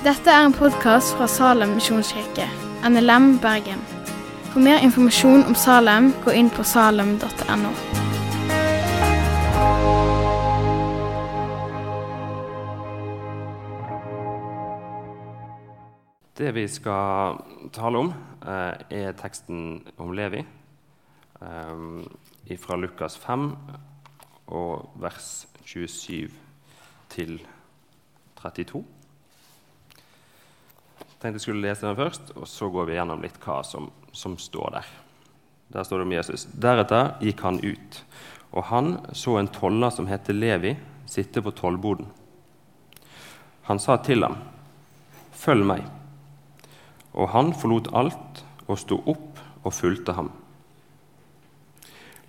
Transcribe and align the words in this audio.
Dette 0.00 0.30
er 0.32 0.46
en 0.46 0.54
podkast 0.56 1.12
fra 1.12 1.26
Salem 1.28 1.74
misjonskirke, 1.76 2.46
NLM 2.88 3.34
Bergen. 3.42 3.82
For 4.48 4.62
mer 4.64 4.78
informasjon 4.80 5.42
om 5.44 5.54
Salem, 5.54 6.06
gå 6.24 6.32
inn 6.32 6.46
på 6.48 6.64
salem.no. 6.64 7.72
Det 16.38 16.54
vi 16.56 16.64
skal 16.68 17.36
tale 17.76 18.00
om, 18.00 18.08
eh, 18.40 19.02
er 19.02 19.12
teksten 19.20 19.82
om 19.98 20.14
Levi 20.16 20.40
eh, 21.42 22.56
fra 22.56 22.76
Lukas 22.80 23.18
5 23.18 23.52
og 24.46 24.96
vers 24.96 25.46
27 25.66 26.32
til 27.10 27.36
32. 28.40 28.99
Tenkte 31.20 31.36
jeg 31.36 31.44
skulle 31.44 31.66
lese 31.66 31.84
den 31.84 31.98
først, 31.98 32.32
og 32.32 32.48
så 32.48 32.70
går 32.72 32.86
vi 32.88 32.96
gjennom 32.96 33.20
litt 33.20 33.36
hva 33.44 33.58
som, 33.66 33.90
som 34.16 34.38
står 34.40 34.76
der. 34.78 34.86
Der 35.70 35.84
står 35.84 36.00
det 36.00 36.06
om 36.08 36.14
Jesus. 36.16 36.46
Deretter 36.56 37.12
gikk 37.20 37.44
han 37.44 37.60
ut, 37.60 37.98
og 38.56 38.64
han 38.70 38.94
så 39.12 39.36
en 39.36 39.50
toller 39.52 39.92
som 39.92 40.08
het 40.08 40.32
Levi, 40.32 40.74
sitte 41.10 41.42
på 41.44 41.52
tollboden. 41.52 42.08
Han 43.68 43.78
sa 43.78 43.96
til 43.96 44.24
ham, 44.24 44.38
'Følg 45.32 45.66
meg.' 45.66 45.90
Og 47.14 47.28
han 47.28 47.52
forlot 47.52 47.92
alt 47.94 48.44
og 48.66 48.78
sto 48.78 49.02
opp 49.06 49.38
og 49.64 49.72
fulgte 49.74 50.12
ham. 50.12 50.30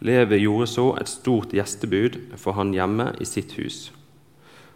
Levi 0.01 0.41
gjorde 0.41 0.67
så 0.67 0.85
et 0.97 1.09
stort 1.09 1.53
gjestebud 1.53 2.37
for 2.37 2.57
han 2.57 2.73
hjemme 2.73 3.11
i 3.21 3.25
sitt 3.25 3.53
hus. 3.53 3.91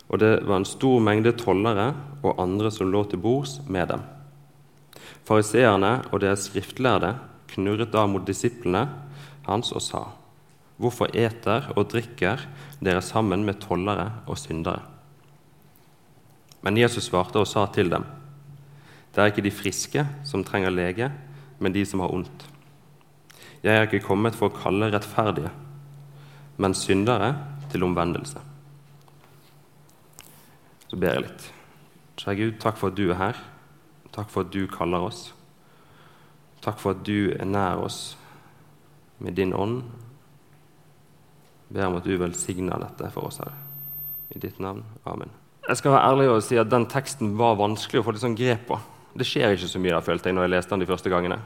Og 0.10 0.20
det 0.22 0.34
var 0.46 0.60
en 0.62 0.68
stor 0.68 1.00
mengde 1.02 1.34
tollere 1.40 1.94
og 2.22 2.42
andre 2.42 2.72
som 2.72 2.92
lå 2.92 3.04
til 3.10 3.22
bords 3.22 3.58
med 3.68 3.90
dem. 3.90 4.04
Fariseerne 5.26 6.04
og 6.12 6.22
deres 6.22 6.46
skriftlærde 6.50 7.16
knurret 7.56 7.94
da 7.94 8.06
mot 8.10 8.26
disiplene 8.28 8.86
hans 9.48 9.72
og 9.72 9.82
sa:" 9.82 10.04
Hvorfor 10.78 11.08
eter 11.16 11.72
og 11.76 11.88
drikker 11.90 12.42
dere 12.84 13.02
sammen 13.02 13.46
med 13.46 13.62
tollere 13.64 14.12
og 14.28 14.38
syndere? 14.38 14.82
Men 16.62 16.78
Jesus 16.78 17.08
svarte 17.08 17.40
og 17.40 17.48
sa 17.48 17.66
til 17.66 17.90
dem:" 17.90 18.04
Det 19.16 19.22
er 19.22 19.32
ikke 19.32 19.42
de 19.42 19.52
friske 19.52 20.08
som 20.26 20.44
trenger 20.44 20.70
lege, 20.70 21.12
men 21.60 21.74
de 21.74 21.86
som 21.86 22.00
har 22.00 22.12
ondt. 22.12 22.46
Jeg 23.64 23.76
er 23.76 23.88
ikke 23.88 24.06
kommet 24.06 24.36
for 24.36 24.50
å 24.50 24.58
kalle 24.58 24.92
rettferdige, 24.92 25.50
men 26.58 26.74
syndere 26.74 27.36
til 27.72 27.84
omvendelse. 27.84 28.40
Så 30.90 31.00
ber 31.00 31.16
jeg 31.16 31.26
litt. 31.26 31.48
Kjære 32.20 32.38
Gud, 32.40 32.58
takk 32.64 32.78
for 32.80 32.92
at 32.92 32.98
du 32.98 33.10
er 33.10 33.20
her. 33.20 33.40
Takk 34.16 34.30
for 34.32 34.46
at 34.46 34.54
du 34.54 34.66
kaller 34.72 35.08
oss. 35.10 35.28
Takk 36.64 36.80
for 36.82 36.96
at 36.96 37.04
du 37.06 37.34
er 37.36 37.46
nær 37.46 37.84
oss 37.84 38.16
med 39.20 39.36
din 39.38 39.54
ånd. 39.54 39.84
Jeg 41.70 41.78
ber 41.78 41.90
om 41.90 41.98
at 42.00 42.06
du 42.08 42.16
velsigner 42.22 42.80
dette 42.82 43.10
for 43.14 43.30
oss, 43.30 43.42
Herre. 43.42 43.58
I 44.36 44.40
ditt 44.42 44.60
navn. 44.60 44.84
Amen. 45.06 45.32
Jeg 45.68 45.78
skal 45.80 45.96
være 45.96 46.08
ærlig 46.12 46.30
og 46.30 46.44
si 46.46 46.58
at 46.62 46.70
Den 46.70 46.86
teksten 46.90 47.36
var 47.38 47.58
vanskelig 47.58 48.02
å 48.02 48.06
få 48.06 48.14
litt 48.14 48.24
sånn 48.24 48.38
grep 48.38 48.68
på. 48.70 48.80
Det 49.16 49.26
skjer 49.28 49.56
ikke 49.56 49.70
så 49.72 49.82
mye 49.82 49.96
da, 49.96 50.02
følte 50.04 50.30
jeg 50.30 50.38
når 50.38 50.46
jeg 50.46 50.54
leste 50.54 50.76
den 50.76 50.84
de 50.84 50.90
første 50.90 51.12
gangene. 51.14 51.40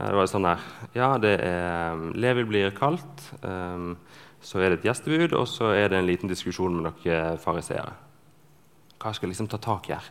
Det 0.00 0.12
var 0.16 0.28
sånn 0.30 0.46
her 0.46 0.66
Ja, 0.94 1.08
det 1.20 1.32
er 1.44 2.04
Levi 2.14 2.44
blir 2.48 2.74
kalt. 2.76 3.24
Um, 3.42 3.96
så 4.40 4.60
er 4.60 4.70
det 4.70 4.80
et 4.80 4.86
gjestebud, 4.88 5.34
og 5.36 5.48
så 5.50 5.74
er 5.76 5.90
det 5.90 5.98
en 6.00 6.08
liten 6.08 6.30
diskusjon 6.30 6.72
med 6.72 6.86
noen 6.86 7.40
fariseere. 7.42 7.92
Hva 9.00 9.12
skal 9.14 9.28
jeg 9.28 9.34
liksom 9.34 9.48
ta 9.50 9.60
tak 9.62 9.88
i 9.88 9.94
her? 9.96 10.08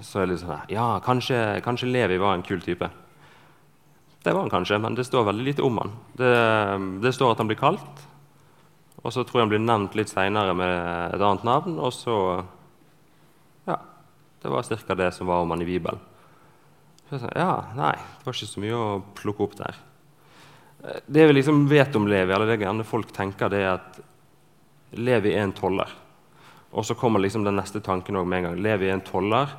Så 0.00 0.20
er 0.20 0.26
det 0.26 0.34
litt 0.34 0.42
sånn 0.42 0.54
her 0.54 0.70
Ja, 0.72 0.86
kanskje, 1.04 1.36
kanskje 1.64 1.90
Levi 1.90 2.16
var 2.20 2.36
en 2.36 2.44
kul 2.46 2.62
type. 2.64 2.88
Det 4.22 4.32
var 4.32 4.44
han 4.44 4.52
kanskje, 4.52 4.78
men 4.80 4.94
det 4.96 5.06
står 5.08 5.26
veldig 5.30 5.44
lite 5.44 5.64
om 5.64 5.80
han. 5.80 5.92
Det, 6.16 6.30
det 7.04 7.12
står 7.16 7.32
at 7.32 7.40
han 7.40 7.48
blir 7.48 7.60
kalt, 7.60 8.02
og 9.00 9.14
så 9.14 9.24
tror 9.24 9.40
jeg 9.40 9.46
han 9.46 9.52
blir 9.54 9.62
nevnt 9.64 9.96
litt 9.96 10.12
seinere 10.12 10.52
med 10.56 11.14
et 11.16 11.22
annet 11.24 11.46
navn, 11.48 11.78
og 11.80 11.92
så 11.96 12.16
Ja. 13.68 13.78
Det 14.40 14.48
var 14.48 14.62
ca. 14.62 14.94
det 14.94 15.12
som 15.12 15.26
var 15.26 15.42
om 15.42 15.50
han 15.50 15.62
i 15.62 15.68
Bibelen. 15.68 16.00
Så 17.08 17.16
jeg 17.16 17.20
sa, 17.20 17.30
ja, 17.36 17.54
nei, 17.76 17.96
det 17.96 18.24
var 18.24 18.36
ikke 18.36 18.46
så 18.48 18.60
mye 18.62 18.76
å 18.76 19.02
plukke 19.18 19.42
opp 19.44 19.56
der. 19.58 19.80
Det 21.06 21.26
vi 21.26 21.34
liksom 21.34 21.66
vet 21.68 21.96
om 21.96 22.06
Levi, 22.08 22.32
eller 22.32 22.46
det 22.46 22.60
gjerne 22.62 22.86
folk 22.88 23.10
tenker, 23.12 23.50
det 23.52 23.60
er 23.60 23.74
at 23.74 23.98
Levi 24.96 25.34
er 25.34 25.44
en 25.44 25.52
toller. 25.52 25.90
Og 26.72 26.86
så 26.86 26.94
kommer 26.94 27.22
liksom 27.22 27.44
den 27.44 27.58
neste 27.58 27.80
tanken 27.80 28.18
med 28.28 28.38
en 28.38 28.44
gang. 28.44 28.62
Levi 28.62 28.88
er 28.88 28.94
en 28.94 29.06
toller. 29.06 29.50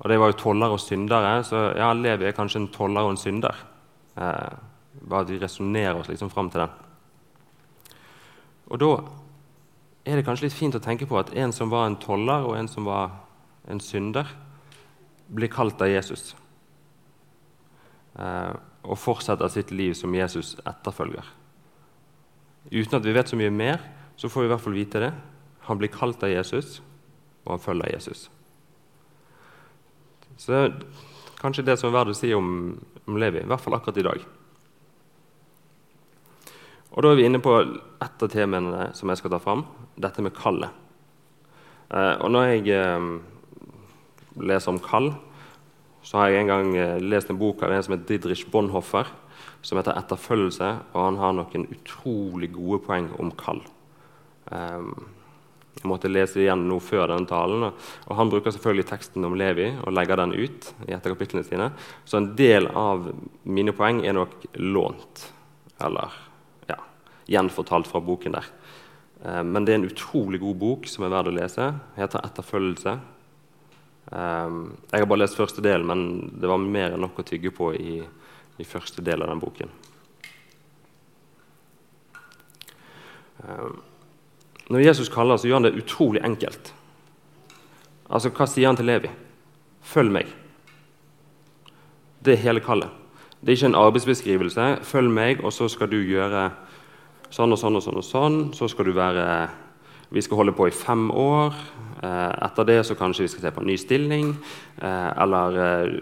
Og 0.00 0.08
det 0.08 0.18
var 0.18 0.32
jo 0.32 0.38
toller 0.40 0.72
og 0.72 0.80
syndere, 0.80 1.42
så 1.44 1.74
ja, 1.76 1.92
Levi 1.92 2.24
er 2.24 2.36
kanskje 2.36 2.62
en 2.62 2.70
toller 2.72 3.04
og 3.04 3.12
en 3.12 3.20
synder. 3.20 3.56
Eh, 4.16 4.52
bare 5.00 5.26
at 5.26 5.30
vi 5.30 5.38
resonnerer 5.38 6.00
oss 6.00 6.08
liksom 6.08 6.30
fram 6.32 6.48
til 6.50 6.64
den. 6.64 6.70
Og 8.70 8.80
da 8.80 8.90
er 10.08 10.16
det 10.16 10.24
kanskje 10.24 10.46
litt 10.46 10.56
fint 10.56 10.78
å 10.78 10.82
tenke 10.82 11.08
på 11.08 11.18
at 11.20 11.34
en 11.36 11.52
som 11.52 11.68
var 11.72 11.84
en 11.86 11.98
toller, 12.00 12.46
og 12.48 12.56
en 12.56 12.70
som 12.70 12.88
var 12.88 13.12
en 13.68 13.82
synder, 13.82 14.30
blir 15.28 15.52
kalt 15.52 15.82
av 15.84 15.92
Jesus. 15.92 16.32
Eh, 18.16 18.54
og 18.80 18.98
fortsetter 18.98 19.52
sitt 19.52 19.70
liv 19.70 19.92
som 19.94 20.14
Jesus 20.16 20.56
etterfølger. 20.64 21.26
Uten 22.70 22.96
at 22.96 23.04
vi 23.04 23.14
vet 23.14 23.28
så 23.28 23.36
mye 23.36 23.52
mer, 23.52 23.84
så 24.16 24.32
får 24.32 24.42
vi 24.42 24.48
i 24.48 24.52
hvert 24.54 24.64
fall 24.64 24.80
vite 24.80 25.04
det. 25.04 25.12
Han 25.70 25.78
blir 25.78 25.92
kalt 25.94 26.22
av 26.26 26.32
Jesus, 26.32 26.80
og 27.46 27.54
han 27.54 27.62
følger 27.62 27.92
Jesus. 27.94 28.26
Så 30.34 30.50
det 30.50 30.60
er 30.64 30.72
kanskje 31.38 31.64
det 31.68 31.76
som 31.78 31.92
er 31.92 31.98
verdt 32.00 32.16
å 32.16 32.18
si 32.18 32.32
om, 32.34 32.72
om 33.06 33.18
Levi, 33.20 33.44
i 33.44 33.48
hvert 33.48 33.62
fall 33.62 33.76
akkurat 33.78 34.00
i 34.00 34.06
dag. 34.08 34.24
Og 36.90 37.04
Da 37.06 37.12
er 37.12 37.20
vi 37.20 37.26
inne 37.28 37.38
på 37.38 37.54
ett 38.02 38.24
av 38.26 38.32
temaene 38.32 38.88
som 38.98 39.12
jeg 39.12 39.20
skal 39.20 39.30
ta 39.36 39.38
fram, 39.38 39.62
dette 39.94 40.24
med 40.26 40.34
kallet. 40.34 40.74
Eh, 41.94 42.16
og 42.18 42.34
når 42.34 42.48
jeg 42.50 42.74
eh, 42.74 43.06
leser 44.42 44.74
om 44.74 44.82
kall, 44.82 45.12
så 46.02 46.18
har 46.18 46.32
jeg 46.32 46.42
en 46.42 46.50
gang 46.50 46.74
eh, 46.74 46.98
lest 46.98 47.30
en 47.30 47.38
bok 47.38 47.62
av 47.62 47.76
en 47.76 47.86
som 47.86 47.94
heter 47.94 48.08
Didrich 48.10 48.42
Bonhoffer, 48.50 49.06
som 49.62 49.78
heter 49.78 49.94
'Etterfølgelse', 49.94 50.74
og 50.96 51.00
han 51.04 51.22
har 51.22 51.38
noen 51.38 51.70
utrolig 51.70 52.50
gode 52.58 52.82
poeng 52.82 53.10
om 53.20 53.30
kall. 53.38 53.62
Um, 54.50 55.06
jeg 55.80 55.88
måtte 55.88 56.10
lese 56.10 56.42
igjen 56.42 56.66
nå 56.68 56.76
før 56.82 57.08
denne 57.08 57.28
talen. 57.30 57.62
og 57.70 58.16
Han 58.18 58.30
bruker 58.32 58.52
selvfølgelig 58.52 58.88
teksten 58.90 59.24
om 59.24 59.36
Levi 59.38 59.70
og 59.80 59.94
legger 59.96 60.20
den 60.20 60.34
ut. 60.34 60.72
i 60.88 60.92
etter 60.92 61.14
kapitlene 61.14 61.46
sine. 61.46 61.70
Så 62.04 62.18
en 62.18 62.34
del 62.36 62.66
av 62.66 63.08
mine 63.44 63.72
poeng 63.72 64.04
er 64.04 64.12
nok 64.12 64.34
lånt, 64.60 65.32
eller 65.80 66.12
ja, 66.68 66.76
gjenfortalt 67.26 67.88
fra 67.88 68.00
boken 68.00 68.36
der. 68.36 68.50
Eh, 69.24 69.42
men 69.42 69.64
det 69.64 69.72
er 69.72 69.80
en 69.80 69.88
utrolig 69.88 70.40
god 70.40 70.56
bok 70.60 70.86
som 70.90 71.04
er 71.04 71.14
verd 71.14 71.28
å 71.28 71.36
lese. 71.38 71.74
heter 71.96 72.20
'Etterfølgelse'. 72.20 73.00
Eh, 74.12 74.50
jeg 74.92 75.00
har 75.00 75.06
bare 75.06 75.24
lest 75.24 75.36
første 75.36 75.62
del, 75.62 75.82
men 75.84 76.30
det 76.40 76.48
var 76.48 76.58
mer 76.58 76.92
enn 76.92 77.00
nok 77.00 77.18
å 77.18 77.24
tygge 77.24 77.50
på 77.50 77.74
i, 77.74 78.02
i 78.58 78.64
første 78.64 79.02
del 79.02 79.22
av 79.22 79.28
den 79.28 79.40
boken. 79.40 79.70
Når 84.70 84.84
Jesus 84.84 85.08
kaller, 85.10 85.36
så 85.36 85.48
gjør 85.48 85.60
han 85.60 85.66
det 85.66 85.82
utrolig 85.82 86.22
enkelt. 86.24 86.72
Altså, 88.10 88.30
Hva 88.30 88.46
sier 88.46 88.70
han 88.70 88.78
til 88.78 88.86
Levi? 88.86 89.10
Følg 89.82 90.12
meg. 90.14 90.30
Det 92.24 92.36
er 92.36 92.44
hele 92.44 92.62
kallet. 92.62 92.90
Det 93.40 93.52
er 93.52 93.56
ikke 93.56 93.70
en 93.72 93.80
arbeidsbeskrivelse. 93.80 94.68
Følg 94.86 95.10
meg, 95.10 95.42
og 95.44 95.52
så 95.52 95.66
skal 95.72 95.90
du 95.90 95.98
gjøre 95.98 96.50
sånn 97.32 97.54
og 97.54 97.58
sånn 97.58 97.78
og 97.78 97.82
sånn. 97.82 97.98
og 97.98 98.04
sånn. 98.06 98.38
Så 98.54 98.68
skal 98.68 98.90
du 98.90 98.92
være 98.92 99.48
Vi 100.10 100.20
skal 100.20 100.36
holde 100.36 100.52
på 100.52 100.66
i 100.66 100.74
fem 100.74 101.10
år. 101.10 101.54
Eh, 102.02 102.32
etter 102.46 102.64
det 102.66 102.80
så 102.86 102.96
kanskje 102.98 103.22
vi 103.22 103.28
skal 103.28 103.42
se 103.42 103.50
på 103.54 103.60
en 103.60 103.66
ny 103.66 103.76
stilling. 103.78 104.32
Eh, 104.82 105.10
eller 105.22 105.58
eh, 105.62 106.00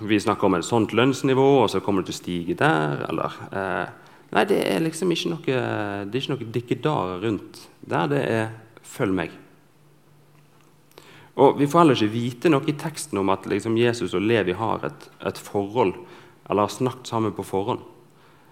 vi 0.00 0.20
snakker 0.20 0.48
om 0.48 0.54
et 0.54 0.64
sånt 0.64 0.92
lønnsnivå, 0.92 1.62
og 1.62 1.68
så 1.70 1.80
kommer 1.80 2.00
det 2.00 2.14
til 2.14 2.16
å 2.16 2.22
stige 2.22 2.56
der. 2.56 3.04
Eller 3.10 3.92
Nei, 4.34 4.44
det 4.44 4.58
er 4.66 4.82
liksom 4.82 5.12
ikke 5.14 5.30
noe, 5.30 5.42
det 6.06 6.18
er 6.18 6.22
ikke 6.22 6.34
noe 6.34 6.52
dikkedarer 6.54 7.20
rundt 7.22 7.60
der. 7.80 8.06
Det 8.10 8.22
er 8.22 8.48
'følg 8.82 9.14
meg'. 9.14 9.36
Og 11.36 11.58
Vi 11.58 11.66
får 11.66 11.78
heller 11.78 11.94
ikke 11.94 12.12
vite 12.12 12.48
noe 12.48 12.64
i 12.66 12.72
teksten 12.72 13.18
om 13.18 13.28
at 13.28 13.46
liksom 13.46 13.76
Jesus 13.76 14.14
og 14.14 14.22
Levi 14.22 14.52
har 14.52 14.84
et, 14.84 15.10
et, 15.20 15.38
forhold, 15.38 15.94
eller 16.48 16.62
har 16.62 16.68
snakket 16.68 17.06
sammen 17.06 17.32
på 17.32 17.44
forhånd. 17.44 17.80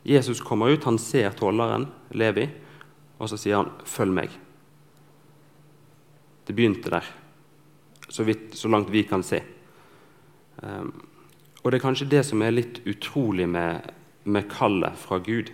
Jesus 0.05 0.41
kommer 0.41 0.69
ut, 0.69 0.85
han 0.85 0.99
ser 0.99 1.31
tolleren, 1.31 1.89
Levi, 2.13 2.51
og 3.19 3.29
så 3.29 3.37
sier 3.37 3.57
han 3.57 3.73
'følg 3.85 4.13
meg'. 4.13 4.37
Det 6.47 6.55
begynte 6.55 6.91
der, 6.91 7.05
så, 8.09 8.23
vidt, 8.23 8.55
så 8.55 8.69
langt 8.69 8.91
vi 8.91 9.03
kan 9.03 9.23
se. 9.23 9.43
Um, 10.63 10.93
og 11.65 11.73
det 11.73 11.79
er 11.79 11.89
kanskje 11.89 12.11
det 12.11 12.25
som 12.27 12.43
er 12.43 12.51
litt 12.51 12.83
utrolig 12.87 13.49
med, 13.49 13.91
med 14.25 14.51
kallet 14.51 14.93
fra 14.99 15.19
Gud 15.19 15.51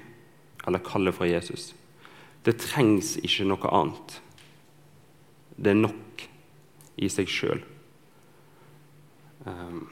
eller 0.67 0.83
kallet 0.85 1.15
fra 1.17 1.29
Jesus. 1.29 1.75
Det 2.45 2.59
trengs 2.61 3.17
ikke 3.21 3.47
noe 3.49 3.73
annet. 3.73 4.21
Det 5.57 5.75
er 5.75 5.83
nok. 5.83 6.07
i 7.01 7.09
seg 7.09 7.31
sjøl. 7.33 7.63
Um, 9.49 9.87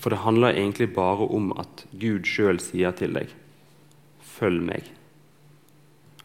for 0.00 0.08
det 0.08 0.22
handler 0.22 0.56
egentlig 0.56 0.94
bare 0.94 1.26
om 1.28 1.50
at 1.60 1.84
Gud 1.92 2.24
sjøl 2.24 2.56
sier 2.62 2.94
til 2.96 3.12
deg 3.12 3.28
'følg 4.24 4.62
meg'. 4.64 4.88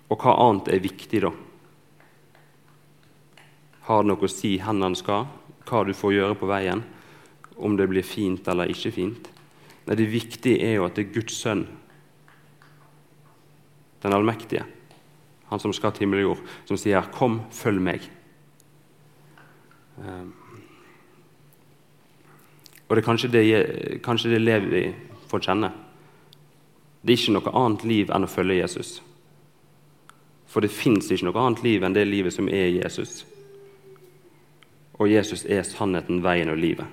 Og 0.10 0.18
hva 0.18 0.38
annet 0.48 0.72
er 0.74 0.80
viktig 0.80 1.22
da? 1.22 1.32
Har 3.90 4.04
det 4.04 4.10
noe 4.10 4.26
å 4.26 4.32
si 4.32 4.56
hvor 4.58 4.80
han 4.80 4.96
skal, 4.96 5.28
hva 5.66 5.84
du 5.86 5.94
får 5.94 6.14
gjøre 6.14 6.40
på 6.40 6.50
veien, 6.50 6.84
om 7.58 7.76
det 7.76 7.90
blir 7.90 8.04
fint 8.04 8.48
eller 8.48 8.70
ikke 8.70 8.92
fint? 8.92 9.30
Nei, 9.86 9.96
Det 9.96 10.12
viktige 10.12 10.62
er 10.62 10.76
jo 10.76 10.86
at 10.86 10.96
det 10.96 11.08
er 11.08 11.14
Guds 11.14 11.34
sønn, 11.34 11.68
den 14.02 14.14
allmektige, 14.14 14.66
han 15.50 15.60
som 15.60 15.74
skal 15.74 15.92
til 15.92 16.06
himmel 16.06 16.24
og 16.24 16.28
jord, 16.28 16.44
som 16.66 16.78
sier 16.78 17.02
'Kom, 17.02 17.42
følg 17.52 17.82
meg'. 17.82 18.10
Um, 19.98 20.34
og 22.90 22.96
det 22.96 23.04
er 23.04 23.06
kanskje 24.02 24.30
det, 24.30 24.46
det 24.46 24.72
vi 24.72 24.96
får 25.28 25.40
kjenne. 25.40 25.72
Det 27.02 27.14
er 27.14 27.18
ikke 27.18 27.34
noe 27.34 27.66
annet 27.66 27.84
liv 27.84 28.10
enn 28.10 28.24
å 28.24 28.28
følge 28.28 28.58
Jesus. 28.60 29.02
For 30.48 30.66
det 30.66 30.72
fins 30.74 31.12
ikke 31.12 31.30
noe 31.30 31.46
annet 31.46 31.64
liv 31.64 31.84
enn 31.84 31.94
det 31.94 32.08
livet 32.08 32.34
som 32.34 32.50
er 32.50 32.68
Jesus. 32.74 33.26
Og 35.00 35.12
Jesus 35.12 35.46
er 35.46 35.64
sannheten, 35.64 36.24
veien 36.24 36.50
og 36.50 36.58
livet. 36.58 36.88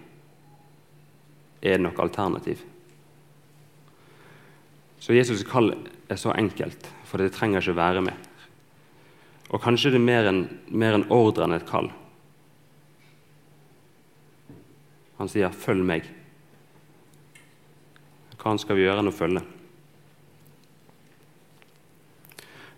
Er 1.63 1.79
det 1.79 1.87
noe 1.87 2.03
alternativ? 2.03 2.61
Så 5.07 5.15
Jesus' 5.15 5.45
kall 5.47 5.71
er 6.11 6.19
så 6.19 6.33
enkelt, 6.35 6.89
for 7.07 7.23
det 7.23 7.31
trenger 7.37 7.63
ikke 7.63 7.77
være 7.79 8.01
med. 8.03 8.15
Og 9.55 9.63
kanskje 9.63 9.93
det 9.95 10.01
er 10.01 10.03
mer 10.03 10.27
en, 10.27 10.41
en 10.75 11.05
ordre 11.15 11.47
enn 11.47 11.55
et 11.55 11.67
kall. 11.69 11.93
Han 15.21 15.31
sier 15.31 15.55
'følg 15.55 15.87
meg'. 15.87 16.11
Hva 18.35 18.59
skal 18.59 18.77
vi 18.77 18.83
gjøre 18.83 18.99
enn 18.99 19.13
å 19.13 19.15
følge? 19.15 19.43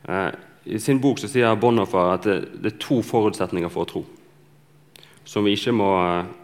Eh, 0.08 0.32
I 0.66 0.78
sin 0.78 1.00
bok 1.00 1.19
så 1.19 1.28
sier 1.28 1.56
Bonhoeffer 1.56 2.12
at 2.12 2.28
det, 2.28 2.62
det, 2.62 2.75
er 2.75 2.78
to 2.78 3.00
forutsetninger 3.02 3.72
for 3.72 3.86
å 3.86 3.88
tro. 3.88 4.04
Som 5.25 5.44
vi 5.44 5.56
ikke 5.56 5.72
må, 5.72 5.88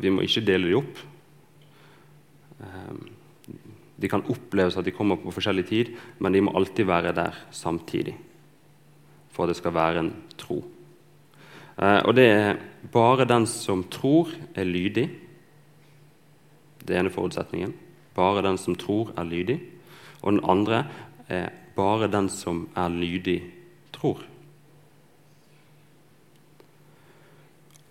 vi 0.01 0.09
må 0.09 0.25
ikke 0.25 0.45
dele 0.45 0.69
de 0.69 0.81
opp. 0.81 1.05
Eh, 2.61 3.14
de 4.05 4.11
kan 4.13 4.25
oppleves 4.29 4.77
at 4.77 4.85
de 4.85 4.93
kommer 4.93 5.17
på 5.17 5.33
forskjellig 5.33 5.65
tid, 5.71 5.93
men 6.21 6.35
de 6.35 6.43
må 6.45 6.53
alltid 6.53 6.85
være 6.85 7.15
der 7.17 7.37
samtidig 7.55 8.19
for 9.33 9.47
at 9.47 9.55
det 9.55 9.59
skal 9.59 9.75
være 9.75 10.03
en 10.05 10.13
tro. 10.39 10.61
Eh, 11.81 12.01
og 12.05 12.13
det 12.15 12.27
er 12.29 12.61
bare 12.93 13.27
den 13.27 13.49
som 13.51 13.83
tror, 13.91 14.29
er 14.55 14.69
lydig 14.69 15.09
det 16.85 16.99
ene 17.01 17.11
forutsetningen. 17.11 17.73
Bare 18.15 18.45
den 18.45 18.59
som 18.61 18.77
tror, 18.77 19.15
er 19.17 19.25
lydig. 19.25 19.59
Og 20.23 20.37
den 20.37 20.45
andre 20.45 20.85
er 21.29 21.49
bare 21.75 22.11
den 22.13 22.29
som 22.29 22.69
er 22.77 22.93
lydig, 22.93 23.41
tror. 23.93 24.21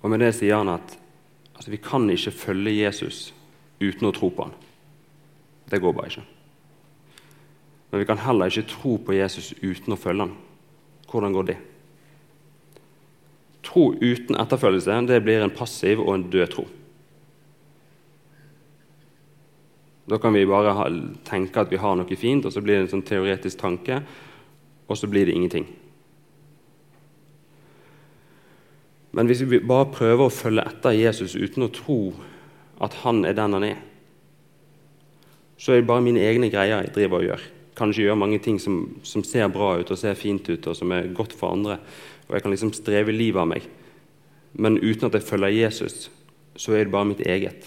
Og 0.04 0.10
Med 0.10 0.20
det 0.20 0.34
sier 0.36 0.60
han 0.62 0.70
at 0.70 0.98
altså, 1.56 1.72
vi 1.72 1.82
kan 1.82 2.10
ikke 2.10 2.32
følge 2.32 2.84
Jesus 2.84 3.34
uten 3.82 4.08
å 4.08 4.14
tro 4.16 4.30
på 4.30 4.46
han. 4.46 4.56
Det 5.74 5.82
går 5.82 5.94
bare 5.98 6.12
ikke. 6.12 6.26
Men 7.90 8.02
vi 8.02 8.06
kan 8.06 8.22
heller 8.22 8.52
ikke 8.52 8.70
tro 8.70 8.98
på 9.02 9.16
Jesus 9.18 9.56
uten 9.64 9.96
å 9.96 9.98
følge 9.98 10.28
ham. 10.28 10.36
Hvordan 11.10 11.34
går 11.34 11.48
det? 11.50 11.58
Tro 13.66 13.88
uten 13.98 14.38
etterfølgelse 14.38 15.00
det 15.10 15.22
blir 15.26 15.42
en 15.42 15.54
passiv 15.54 16.02
og 16.04 16.14
en 16.14 16.26
død 16.30 16.48
tro. 16.54 16.66
Da 20.10 20.20
kan 20.22 20.34
vi 20.36 20.46
bare 20.46 20.74
tenke 21.26 21.64
at 21.64 21.72
vi 21.72 21.80
har 21.82 21.96
noe 21.96 22.18
fint, 22.20 22.46
og 22.46 22.52
så 22.54 22.62
blir 22.62 22.76
det 22.76 22.84
en 22.86 22.92
sånn 22.98 23.08
teoretisk 23.08 23.62
tanke, 23.62 24.02
og 24.86 25.00
så 25.00 25.08
blir 25.08 25.26
det 25.26 25.34
ingenting. 25.34 25.66
Men 29.14 29.30
hvis 29.30 29.46
vi 29.48 29.62
bare 29.64 29.94
prøver 29.94 30.28
å 30.28 30.34
følge 30.34 30.66
etter 30.68 30.98
Jesus 30.98 31.38
uten 31.38 31.66
å 31.66 31.72
tro 31.74 31.98
at 32.84 32.98
han 33.06 33.24
er 33.26 33.38
den 33.38 33.56
han 33.56 33.66
er, 33.70 33.82
så 35.58 35.74
er 35.74 35.82
det 35.82 35.90
bare 35.90 36.04
mine 36.04 36.24
egne 36.24 36.50
greier 36.52 36.84
jeg 36.84 36.94
driver 36.96 37.22
og 37.22 37.28
gjør. 37.28 37.46
Kanskje 37.78 38.06
gjøre 38.06 38.20
mange 38.22 38.40
ting 38.44 38.60
som, 38.62 38.84
som, 39.06 39.24
ser 39.26 39.50
bra 39.54 39.74
ut 39.80 39.92
og 39.92 39.98
ser 39.98 40.18
fint 40.18 40.46
ut, 40.50 40.68
og 40.70 40.78
som 40.78 40.92
er 40.94 41.14
godt 41.16 41.34
for 41.38 41.56
andre. 41.56 41.80
Og 42.28 42.36
jeg 42.36 42.44
kan 42.44 42.54
liksom 42.54 42.74
streve 42.76 43.16
livet 43.16 43.42
av 43.42 43.50
meg. 43.50 43.66
Men 44.54 44.78
uten 44.82 45.08
at 45.08 45.18
jeg 45.18 45.26
følger 45.26 45.56
Jesus, 45.56 46.10
så 46.56 46.76
er 46.76 46.86
det 46.86 46.94
bare 46.94 47.10
mitt 47.10 47.24
eget. 47.26 47.66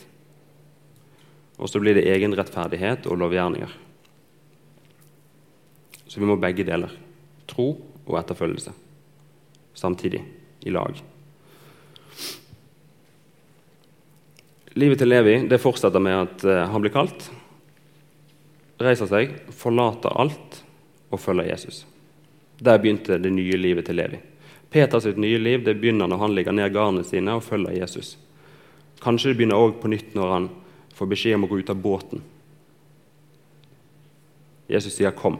Og 1.59 1.71
så 1.71 1.81
blir 1.83 1.97
det 1.97 2.07
egenrettferdighet 2.07 3.09
og 3.11 3.19
lovgjerninger. 3.25 3.75
Så 6.07 6.21
vi 6.23 6.29
må 6.29 6.39
begge 6.39 6.67
deler. 6.67 6.93
Tro 7.51 7.73
og 8.07 8.19
etterfølgelse. 8.21 8.75
Samtidig. 9.77 10.23
I 10.67 10.73
lag. 10.75 10.99
Livet 14.77 14.99
til 14.99 15.09
Levi 15.09 15.37
det 15.49 15.61
fortsetter 15.63 16.03
med 16.03 16.17
at 16.17 16.45
uh, 16.45 16.65
han 16.73 16.83
blir 16.83 16.93
kalt, 16.93 17.29
reiser 18.83 19.09
seg, 19.11 19.35
forlater 19.55 20.15
alt 20.21 20.63
og 21.11 21.21
følger 21.21 21.51
Jesus. 21.53 21.85
Der 22.61 22.79
begynte 22.81 23.19
det 23.21 23.33
nye 23.33 23.57
livet 23.61 23.89
til 23.89 23.99
Levi. 23.99 24.21
Peters 24.71 25.07
nye 25.17 25.39
liv 25.39 25.65
det 25.65 25.77
begynner 25.81 26.09
når 26.11 26.23
han 26.23 26.35
ligger 26.35 26.53
ned 26.57 26.73
garnene 26.75 27.05
sine 27.07 27.37
og 27.37 27.45
følger 27.45 27.77
Jesus. 27.79 28.17
Kanskje 29.03 29.33
det 29.33 29.41
begynner 29.41 29.61
også 29.61 29.81
på 29.83 29.93
nytt 29.93 30.17
når 30.17 30.33
han 30.33 30.49
får 30.97 31.11
beskjed 31.13 31.37
om 31.37 31.45
å 31.47 31.51
gå 31.51 31.61
ut 31.61 31.71
av 31.71 31.83
båten. 31.83 32.23
Jesus 34.69 34.97
sier 34.97 35.11
'kom'. 35.11 35.39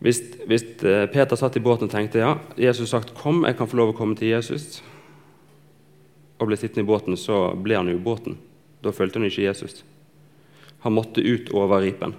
Hvis, 0.00 0.20
hvis 0.46 0.62
eh, 0.84 1.06
Peter 1.06 1.36
satt 1.36 1.56
i 1.56 1.60
båten 1.60 1.88
og 1.88 1.90
tenkte 1.90 2.18
ja, 2.18 2.38
Jesus 2.58 2.90
sagt 2.90 3.14
'kom, 3.14 3.44
jeg 3.44 3.56
kan 3.56 3.68
få 3.68 3.76
lov 3.76 3.94
å 3.94 3.96
komme 3.96 4.16
til 4.16 4.28
Jesus', 4.28 4.82
og 6.38 6.46
ble 6.46 6.56
sittende 6.56 6.84
i 6.84 6.92
båten, 6.92 7.16
så 7.16 7.54
ble 7.54 7.76
han 7.76 7.88
jo 7.88 7.96
i 7.96 8.02
båten. 8.02 8.36
Da 8.84 8.92
fulgte 8.92 9.18
han 9.18 9.24
ikke 9.28 9.46
Jesus. 9.48 9.84
Han 10.86 10.94
måtte 10.94 11.20
ut 11.20 11.50
over 11.50 11.82
ripen. 11.82 12.14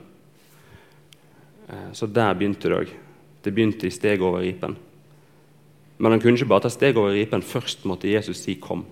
Eh, 1.70 1.92
så 1.96 2.08
der 2.12 2.36
begynte 2.36 2.68
det 2.68 2.76
òg. 2.76 2.90
Det 3.44 3.54
begynte 3.56 3.88
i 3.88 3.94
steget 3.96 4.26
over 4.28 4.44
ripen. 4.44 4.76
Men 5.98 6.12
han 6.12 6.20
kunne 6.20 6.36
ikke 6.36 6.50
bare 6.52 6.66
ta 6.66 6.72
steg 6.74 7.00
over 7.00 7.16
ripen. 7.16 7.42
Først 7.42 7.86
måtte 7.88 8.12
Jesus 8.12 8.44
si 8.44 8.58
'kom'. 8.60 8.84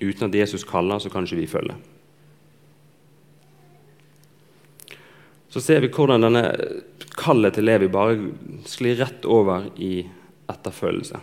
Uten 0.00 0.28
at 0.28 0.34
Jesus 0.34 0.64
kaller, 0.64 0.98
så 0.98 1.10
kan 1.10 1.24
ikke 1.24 1.36
vi 1.36 1.46
følge. 1.46 1.76
Så 5.48 5.60
ser 5.60 5.80
vi 5.80 5.88
hvordan 5.88 6.20
denne 6.20 6.42
kallet 7.16 7.54
til 7.54 7.64
Levi 7.64 7.88
bare 7.88 8.18
sklir 8.64 8.98
rett 8.98 9.24
over 9.24 9.70
i 9.76 10.06
etterfølgelse. 10.48 11.20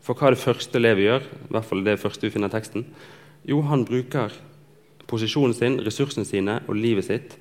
For 0.00 0.14
hva 0.14 0.26
er 0.26 0.30
det 0.30 0.44
første 0.44 0.78
Levi 0.78 1.02
gjør? 1.02 1.20
I 1.20 1.52
hvert 1.54 1.64
fall 1.64 1.84
det 1.84 2.00
første 2.00 2.26
vi 2.26 2.30
finner 2.30 2.48
i 2.48 2.56
teksten. 2.56 2.84
Jo, 3.48 3.60
han 3.66 3.84
bruker 3.84 4.34
posisjonen 5.10 5.54
sin, 5.56 5.78
ressursene 5.82 6.26
sine 6.26 6.60
og 6.68 6.78
livet 6.78 7.08
sitt 7.08 7.36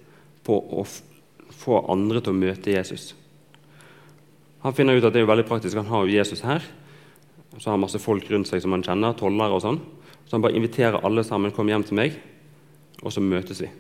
på 0.46 0.58
å 0.58 0.86
få 1.62 1.84
andre 1.94 2.22
til 2.24 2.34
å 2.34 2.42
møte 2.42 2.74
Jesus. 2.74 3.12
Han 4.62 4.76
finner 4.78 4.98
ut 4.98 5.06
at 5.06 5.14
det 5.14 5.24
er 5.24 5.30
veldig 5.30 5.48
praktisk. 5.50 5.78
Han 5.78 5.90
har 5.90 6.06
jo 6.06 6.16
Jesus 6.16 6.44
her. 6.46 6.66
Så 7.58 7.68
har 7.68 7.76
han 7.76 7.84
masse 7.84 8.02
folk 8.02 8.28
rundt 8.32 8.50
seg 8.50 8.62
som 8.64 8.74
han 8.76 8.86
kjenner, 8.86 9.16
tollere 9.18 9.58
og 9.58 9.64
sånn. 9.64 9.80
Så 10.26 10.38
han 10.38 10.44
bare 10.46 10.56
inviterer 10.58 11.02
alle 11.06 11.26
sammen 11.28 11.54
kom 11.54 11.70
hjem 11.70 11.84
til 11.86 11.98
meg, 11.98 12.14
og 13.02 13.12
så 13.12 13.24
møtes 13.24 13.60
vi 13.64 13.72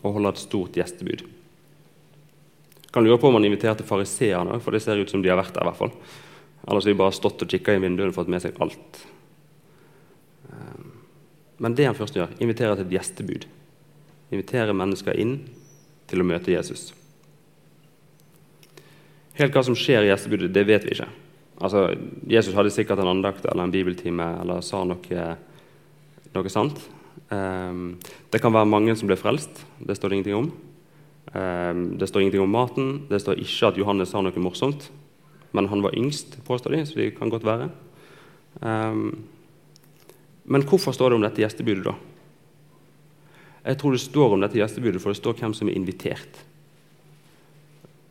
og 0.00 0.16
holder 0.16 0.32
et 0.32 0.40
stort 0.40 0.76
gjestebud. 0.80 1.26
Kan 2.90 3.04
lure 3.04 3.20
på 3.20 3.28
om 3.28 3.36
han 3.36 3.44
inviterte 3.46 3.84
fariseerne 3.86 4.56
òg, 4.56 4.62
for 4.64 4.74
det 4.74 4.80
ser 4.82 4.98
ut 4.98 5.12
som 5.12 5.20
de 5.22 5.30
har 5.30 5.38
vært 5.38 5.52
der. 5.54 5.62
i 5.62 5.68
hvert 5.68 5.78
fall. 5.78 5.92
Ellers 6.66 6.88
har 6.88 6.92
de 6.92 6.98
bare 6.98 7.16
stått 7.16 7.44
og 7.44 7.52
kikka 7.52 7.76
i 7.76 7.82
vinduet 7.84 8.10
og 8.10 8.16
fått 8.16 8.32
med 8.32 8.42
seg 8.42 8.56
alt. 8.64 9.04
Men 11.60 11.76
det 11.76 11.86
han 11.88 11.96
først 11.96 12.16
gjør, 12.16 12.32
inviterer 12.40 12.78
til 12.78 12.88
et 12.88 12.94
gjestebud. 12.96 13.46
Inviterer 14.32 14.76
mennesker 14.76 15.18
inn 15.20 15.36
til 16.10 16.22
å 16.22 16.26
møte 16.26 16.54
Jesus. 16.54 16.90
Helt 19.36 19.54
hva 19.54 19.62
som 19.64 19.76
skjer 19.78 20.06
i 20.06 20.10
gjestebudet, 20.10 20.50
det 20.52 20.64
vet 20.68 20.86
vi 20.86 20.96
ikke. 20.96 21.08
Altså, 21.60 21.90
Jesus 22.28 22.56
hadde 22.56 22.72
sikkert 22.72 23.02
en 23.02 23.12
andakt 23.12 23.44
eller 23.44 23.66
en 23.66 23.74
bibeltime 23.74 24.26
eller 24.40 24.64
sa 24.64 24.80
noe 24.88 25.28
noe 26.30 26.52
sant. 26.52 26.78
Um, 27.30 27.98
det 28.30 28.40
kan 28.42 28.54
være 28.54 28.68
mange 28.70 28.94
som 28.98 29.10
ble 29.10 29.18
frelst. 29.18 29.62
Det 29.78 29.96
står 29.98 30.10
det 30.10 30.20
ingenting 30.20 30.38
om. 30.38 30.50
Um, 31.34 31.82
det 31.98 32.08
står 32.08 32.24
ingenting 32.24 32.44
om 32.44 32.54
maten. 32.54 32.92
Det 33.10 33.20
står 33.22 33.42
ikke 33.42 33.70
at 33.70 33.80
Johannes 33.80 34.14
sa 34.14 34.22
noe 34.22 34.42
morsomt. 34.42 34.88
Men 35.52 35.68
han 35.70 35.82
var 35.82 35.96
yngst, 35.98 36.38
påstår 36.46 36.76
de, 36.76 36.84
så 36.86 36.98
det 37.00 37.12
kan 37.18 37.30
godt 37.32 37.46
være. 37.46 37.70
Um, 38.62 39.24
men 40.50 40.64
hvorfor 40.66 40.94
står 40.94 41.10
det 41.10 41.18
om 41.18 41.24
dette 41.24 41.42
gjestebudet, 41.44 41.86
da? 41.86 41.94
Jeg 43.70 43.78
tror 43.78 43.94
det 43.94 44.02
står 44.02 44.34
om 44.34 44.42
dette 44.42 44.58
gjestebudet, 44.58 45.00
for 45.02 45.12
det 45.12 45.20
står 45.20 45.36
hvem 45.38 45.54
som 45.54 45.68
er 45.70 45.76
invitert. 45.78 46.40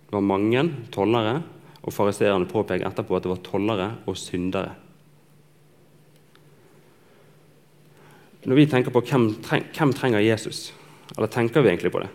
Det 0.07 0.15
var 0.15 0.25
mange 0.25 0.69
tollere, 0.93 1.41
Og 1.79 1.93
fariseerne 1.95 2.45
påpeker 2.45 2.83
etterpå 2.85 3.15
at 3.15 3.23
det 3.23 3.29
var 3.31 3.39
tollere 3.39 3.85
og 4.05 4.17
syndere. 4.19 4.73
Når 8.43 8.55
vi 8.55 8.65
tenker 8.67 8.91
på 8.91 9.01
hvem, 9.01 9.29
treng, 9.43 9.63
hvem 9.77 9.93
trenger 9.95 10.19
Jesus, 10.19 10.73
eller 11.15 11.31
tenker 11.31 11.63
vi 11.63 11.69
egentlig 11.71 11.91
på 11.91 12.01
det? 12.03 12.09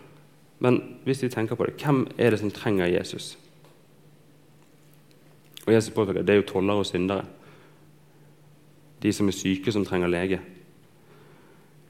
Men 0.59 0.77
hvis 1.03 1.23
vi 1.23 1.29
tenker 1.33 1.57
på 1.57 1.65
det, 1.65 1.75
hvem 1.81 2.05
er 2.17 2.29
det 2.29 2.39
som 2.39 2.53
trenger 2.53 2.85
Jesus? 2.85 3.37
Og 5.65 5.73
Jesus 5.73 5.93
påpeker 5.93 6.21
det 6.21 6.33
er 6.33 6.41
jo 6.43 6.49
tollere 6.53 6.85
og 6.85 6.85
syndere. 6.85 7.25
De 9.05 9.13
som 9.13 9.29
er 9.29 9.37
syke, 9.37 9.69
som 9.71 9.85
trenger 9.85 10.09
lege. 10.09 10.41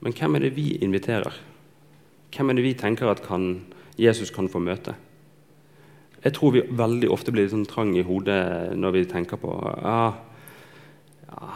Men 0.04 0.14
hvem 0.14 0.36
er 0.36 0.46
det 0.46 0.56
vi 0.58 0.74
inviterer? 0.84 1.34
Hvem 2.36 2.52
er 2.52 2.58
det 2.58 2.66
vi 2.66 2.76
tenker 2.76 3.08
at 3.08 3.24
kan, 3.24 3.64
Jesus 3.98 4.34
kan 4.36 4.50
få 4.52 4.60
møte? 4.60 4.98
Jeg 6.26 6.36
tror 6.36 6.56
vi 6.56 6.66
veldig 6.68 7.10
ofte 7.14 7.32
blir 7.32 7.48
sånn 7.48 7.68
trang 7.70 7.94
i 7.96 8.04
hodet 8.04 8.74
når 8.76 8.96
vi 8.96 9.04
tenker 9.08 9.38
på 9.38 9.52
ah, 9.62 10.18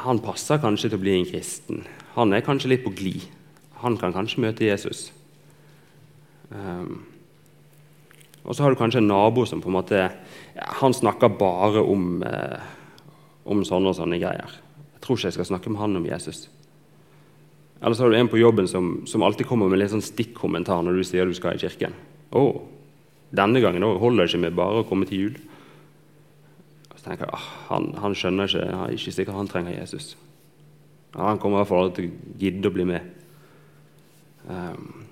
Han 0.05 0.21
passer 0.21 0.61
kanskje 0.61 0.91
til 0.91 0.99
å 0.99 1.03
bli 1.03 1.15
en 1.17 1.27
kristen. 1.27 1.83
Han 2.15 2.33
er 2.33 2.45
kanskje 2.45 2.71
litt 2.75 2.85
på 2.85 2.93
glid. 2.95 3.25
Han 3.83 3.97
kan 3.99 4.13
kanskje 4.15 4.43
møte 4.45 4.67
Jesus. 4.67 5.09
Um, 6.49 7.01
og 8.43 8.55
så 8.55 8.63
har 8.63 8.73
du 8.73 8.79
kanskje 8.79 9.01
en 9.03 9.09
nabo 9.11 9.45
som 9.45 9.61
på 9.61 9.69
en 9.69 9.77
måte 9.77 10.05
han 10.79 10.95
snakker 10.95 11.37
bare 11.37 11.83
om, 11.85 12.23
eh, 12.23 12.59
om 13.45 13.61
sånne 13.65 13.91
og 13.91 13.97
sånne 13.97 14.19
greier. 14.21 14.55
Jeg 14.99 15.05
tror 15.05 15.17
ikke 15.17 15.29
jeg 15.29 15.37
skal 15.37 15.47
snakke 15.47 15.71
med 15.71 15.79
han 15.79 15.95
om 15.95 16.05
Jesus. 16.05 16.49
Eller 17.79 17.95
så 17.95 18.03
har 18.03 18.11
du 18.11 18.17
en 18.19 18.27
på 18.27 18.39
jobben 18.41 18.67
som, 18.67 19.05
som 19.07 19.23
alltid 19.23 19.47
kommer 19.47 19.71
med 19.71 19.79
litt 19.79 19.93
sånn 19.93 20.03
stikkommentar 20.03 20.83
når 20.83 20.99
du 20.99 21.05
sier 21.07 21.29
du 21.29 21.35
skal 21.37 21.55
i 21.55 21.61
kirken. 21.61 21.95
Oh, 22.35 22.65
denne 23.31 23.61
gangen 23.63 23.85
holder 23.85 24.25
det 24.25 24.33
ikke 24.33 24.41
med 24.43 24.57
bare 24.57 24.81
å 24.81 24.87
komme 24.89 25.07
til 25.07 25.23
jul. 25.23 25.37
Så 26.91 27.05
tenker 27.05 27.29
jeg, 27.29 27.37
ah, 27.37 27.45
han, 27.69 27.93
han, 28.03 28.17
skjønner 28.17 28.51
ikke, 28.51 28.65
han 28.67 28.89
er 28.89 28.97
ikke 28.97 29.13
sikkert 29.15 29.39
han 29.39 29.51
trenger 29.51 29.77
Jesus. 29.77 30.11
Ja, 31.13 31.29
han 31.29 31.39
kommer 31.39 31.57
i 31.57 31.61
hvert 31.63 31.71
fall 31.71 31.93
til 31.95 32.09
å 32.09 32.35
gidde 32.41 32.69
å 32.69 32.75
bli 32.75 32.87
med. 32.89 33.15
Um, 34.49 35.05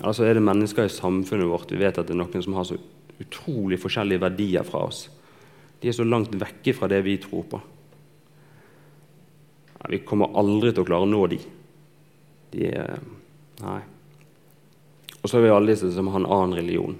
så 0.00 0.24
er 0.24 0.38
det 0.38 0.46
mennesker 0.46 0.88
i 0.88 0.92
samfunnet 0.92 1.50
vårt 1.50 1.72
vi 1.74 1.82
vet 1.82 1.98
at 2.00 2.08
det 2.08 2.14
er 2.14 2.22
noen 2.22 2.44
som 2.44 2.56
har 2.56 2.64
så 2.64 2.78
utrolig 3.20 3.76
forskjellige 3.82 4.22
verdier 4.22 4.64
fra 4.64 4.86
oss. 4.88 5.04
De 5.80 5.90
er 5.90 5.96
så 5.96 6.06
langt 6.06 6.32
vekke 6.32 6.72
fra 6.76 6.88
det 6.88 7.02
vi 7.04 7.18
tror 7.20 7.44
på. 7.50 7.60
Ja, 9.80 9.90
vi 9.90 10.02
kommer 10.06 10.36
aldri 10.38 10.72
til 10.72 10.84
å 10.84 10.88
klare 10.88 11.06
å 11.06 11.10
nå 11.10 11.22
de. 11.32 11.40
de 12.54 12.72
nei. 13.64 13.80
Og 15.20 15.28
så 15.28 15.38
er 15.38 15.46
vi 15.46 15.52
alle 15.52 15.74
disse 15.74 15.90
som 15.92 16.08
har 16.12 16.22
en 16.22 16.30
annen 16.30 16.58
religion 16.60 16.98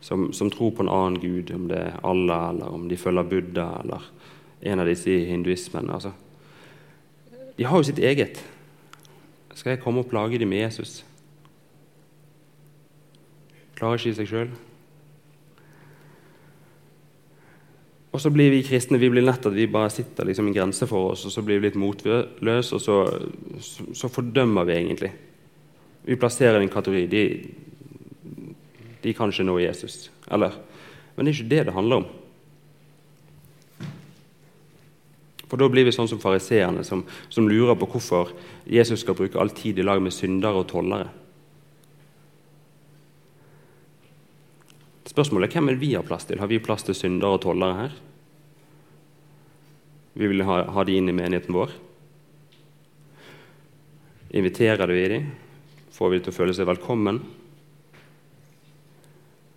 som, 0.00 0.32
som, 0.32 0.50
tror 0.50 0.70
på 0.70 0.84
en 0.84 0.92
annen 0.92 1.20
gud, 1.20 1.50
om 1.50 1.64
det 1.68 1.80
er 1.80 1.96
Allah, 2.06 2.50
eller 2.50 2.70
om 2.70 2.84
de 2.88 2.96
følger 2.96 3.26
Buddha, 3.26 3.80
eller 3.82 4.04
en 4.60 4.82
av 4.82 4.86
disse 4.86 5.10
i 5.10 5.24
hinduismen. 5.26 5.90
Altså. 5.90 6.12
De 7.56 7.66
har 7.66 7.80
jo 7.80 7.88
sitt 7.88 7.98
eget. 7.98 8.38
Skal 9.54 9.74
jeg 9.74 9.82
komme 9.82 10.04
og 10.04 10.10
plage 10.10 10.38
dem 10.38 10.52
med 10.52 10.62
Jesus? 10.62 11.00
Klarer 13.74 13.98
ikke 13.98 14.12
de 14.12 14.18
seg 14.20 14.30
sjøl. 14.30 14.54
Og 18.16 18.20
så 18.22 18.30
blir 18.32 18.48
vi 18.48 18.62
kristne 18.64 18.96
vi 18.96 19.10
blir 19.12 19.24
lett 19.26 19.44
at 19.44 19.52
vi 19.52 19.66
bare 19.68 19.92
sitter 19.92 20.24
liksom 20.24 20.46
en 20.48 20.54
grense 20.56 20.86
for 20.88 21.10
oss, 21.10 21.26
og 21.28 21.32
så 21.34 21.42
blir 21.44 21.58
vi 21.60 21.68
litt 21.68 21.76
motløse, 21.76 22.78
og 22.78 22.80
så, 22.80 22.94
så, 23.60 23.84
så, 23.92 24.08
fordømmer 24.08 24.64
vi 24.64 24.72
egentlig. 24.72 25.10
Vi 26.06 26.16
plasserer 26.16 26.62
en 26.62 26.72
kategori. 26.72 27.02
De, 27.12 27.24
de 29.04 29.12
kan 29.12 29.28
ikke 29.28 29.44
nå 29.44 29.58
Jesus. 29.60 30.06
Eller, 30.32 30.56
men 31.12 31.28
det 31.28 31.34
er 31.34 31.42
ikke 31.42 31.50
det 31.50 31.60
det 31.68 31.76
handler 31.76 32.06
om. 32.06 32.08
For 35.44 35.60
Da 35.60 35.68
blir 35.68 35.84
vi 35.84 35.92
sånn 35.92 36.08
som 36.08 36.22
fariseerne, 36.22 36.88
som, 36.88 37.04
som, 37.28 37.52
lurer 37.52 37.76
på 37.76 37.90
hvorfor 37.98 38.32
Jesus 38.64 39.04
skal 39.04 39.18
bruke 39.20 39.36
all 39.36 39.52
tid 39.52 39.76
i 39.76 39.84
lag 39.84 40.00
med 40.00 40.16
syndere 40.16 40.64
og 40.64 40.70
tollere. 40.72 41.12
Spørsmålet 45.16 45.48
er 45.48 45.56
hvem 45.56 45.70
er 45.72 45.78
vi 45.80 45.94
har 45.94 46.04
plass 46.04 46.26
til. 46.28 46.36
Har 46.42 46.50
vi 46.50 46.58
plass 46.60 46.84
til 46.84 46.92
syndere 46.92 47.38
og 47.38 47.40
tollere 47.40 47.76
her? 47.78 47.94
Vi 50.12 50.28
vil 50.28 50.44
ha, 50.44 50.58
ha 50.68 50.84
de 50.84 50.98
inn 51.00 51.08
i 51.08 51.14
menigheten 51.16 51.56
vår. 51.56 51.72
Inviterer 54.36 54.92
vi 54.92 55.06
dem? 55.14 55.30
Får 55.96 56.12
vi 56.12 56.20
til 56.20 56.34
å 56.34 56.36
føle 56.36 56.56
seg 56.56 56.68
velkommen? 56.68 57.22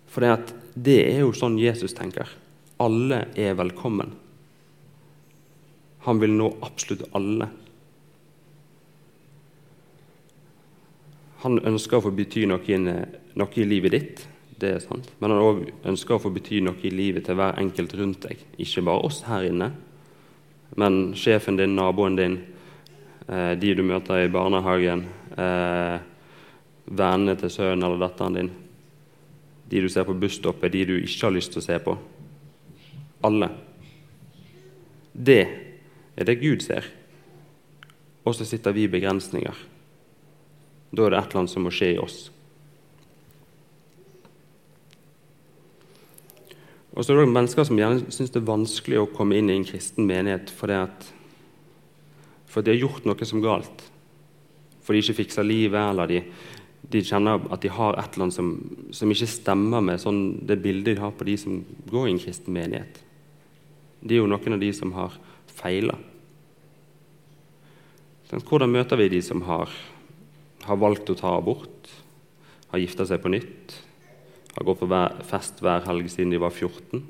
For 0.08 0.24
det, 0.24 0.56
det 0.80 0.98
er 1.10 1.20
jo 1.26 1.36
sånn 1.36 1.60
Jesus 1.60 1.92
tenker. 1.92 2.32
Alle 2.80 3.26
er 3.36 3.60
velkommen. 3.60 4.16
Han 6.08 6.24
vil 6.24 6.32
nå 6.40 6.54
absolutt 6.64 7.04
alle. 7.12 7.52
Han 11.44 11.60
ønsker 11.68 12.00
å 12.00 12.08
få 12.08 12.16
bety 12.16 12.48
noe, 12.48 12.80
noe, 12.80 13.54
i 13.60 13.68
livet 13.68 13.96
ditt, 13.96 14.28
det 14.60 14.70
er 14.74 14.82
sant. 14.84 15.10
men 15.18 15.30
han 15.30 15.42
òg 15.42 15.60
ønsker 15.88 16.16
å 16.16 16.22
få 16.22 16.32
bety 16.34 16.60
noe 16.60 16.78
i 16.82 16.92
livet 16.92 17.26
til 17.26 17.38
hver 17.38 17.58
enkelt 17.58 17.94
rundt 17.98 18.26
deg. 18.28 18.44
Ikke 18.58 18.84
bare 18.84 19.06
oss 19.08 19.22
her 19.26 19.48
inne, 19.48 19.72
men 20.76 21.12
sjefen 21.18 21.56
din, 21.56 21.74
naboen 21.76 22.16
din, 22.16 22.38
eh, 23.28 23.54
de 23.58 23.74
du 23.74 23.82
møter 23.82 24.24
i 24.24 24.32
barnehagen, 24.32 25.06
eh, 25.36 25.98
vennene 26.86 27.36
til 27.38 27.50
sønnen 27.50 27.86
eller 27.86 28.08
datteren 28.08 28.34
din 28.34 28.50
de 29.70 29.80
du 29.80 29.88
ser 29.88 30.04
på 30.04 30.16
busstoppet, 30.18 30.72
de 30.72 30.84
du 30.84 30.96
ikke 30.98 31.28
har 31.28 31.34
lyst 31.36 31.52
til 31.54 31.62
å 31.62 31.64
se 31.64 31.76
på. 31.84 31.92
Alle. 33.22 33.48
Det 35.14 35.42
er 36.18 36.26
det 36.26 36.40
Gud 36.40 36.64
ser. 36.64 36.88
Og 38.26 38.34
så 38.34 38.46
sitter 38.48 38.74
vi 38.74 38.88
i 38.88 38.90
begrensninger. 38.90 39.54
Da 40.90 41.06
er 41.06 41.14
det 41.14 41.20
et 41.20 41.30
eller 41.30 41.44
annet 41.44 41.52
som 41.54 41.62
må 41.62 41.70
skje 41.74 41.92
i 41.94 42.00
oss. 42.02 42.18
Og 47.00 47.06
så 47.06 47.14
er 47.14 47.22
det 47.22 47.32
mennesker 47.32 47.64
som 47.64 47.80
gjerne 47.80 48.12
syns 48.12 48.28
det 48.34 48.42
er 48.42 48.50
vanskelig 48.50 49.00
å 49.00 49.08
komme 49.08 49.38
inn 49.40 49.48
i 49.48 49.56
en 49.56 49.64
kristen 49.64 50.04
menighet 50.04 50.52
fordi 50.52 50.76
at, 50.82 51.06
for 52.50 52.60
de 52.60 52.74
har 52.74 52.82
gjort 52.82 53.06
noe 53.08 53.28
som 53.28 53.40
galt. 53.40 53.86
For 54.84 54.92
de 54.92 55.00
ikke 55.00 55.22
fikser 55.22 55.46
livet, 55.48 55.80
eller 55.80 56.10
de 56.10 56.20
de 56.90 57.02
kjenner 57.04 57.42
at 57.52 57.62
de 57.62 57.70
har 57.70 57.98
et 57.98 58.14
eller 58.14 58.26
annet 58.26 58.36
som, 58.36 58.50
som 58.94 59.10
ikke 59.12 59.28
stemmer 59.28 59.82
med 59.84 60.00
sånn, 60.02 60.20
det 60.46 60.58
bildet 60.62 60.96
de 60.96 61.02
har 61.02 61.12
på 61.14 61.26
de 61.28 61.36
som 61.38 61.60
går 61.90 62.08
i 62.08 62.14
en 62.14 62.22
kristen 62.22 62.56
menighet. 62.56 63.00
De 64.00 64.16
er 64.16 64.22
jo 64.22 64.30
noen 64.30 64.56
av 64.56 64.62
de 64.62 64.70
som 64.74 64.94
har 64.96 65.18
feila. 65.60 65.98
Hvordan 68.30 68.72
møter 68.72 68.98
vi 68.98 69.10
de 69.12 69.20
som 69.26 69.42
har, 69.46 69.70
har 70.64 70.80
valgt 70.80 71.10
å 71.12 71.18
ta 71.18 71.34
abort, 71.36 71.90
har 72.70 72.82
gifta 72.82 73.06
seg 73.06 73.22
på 73.22 73.32
nytt, 73.34 73.74
har 74.60 74.68
gått 74.68 74.82
på 74.82 75.24
fest 75.24 75.62
hver 75.64 75.86
helg 75.88 76.10
siden 76.12 76.34
de 76.34 76.40
var 76.42 76.52
14? 76.52 77.00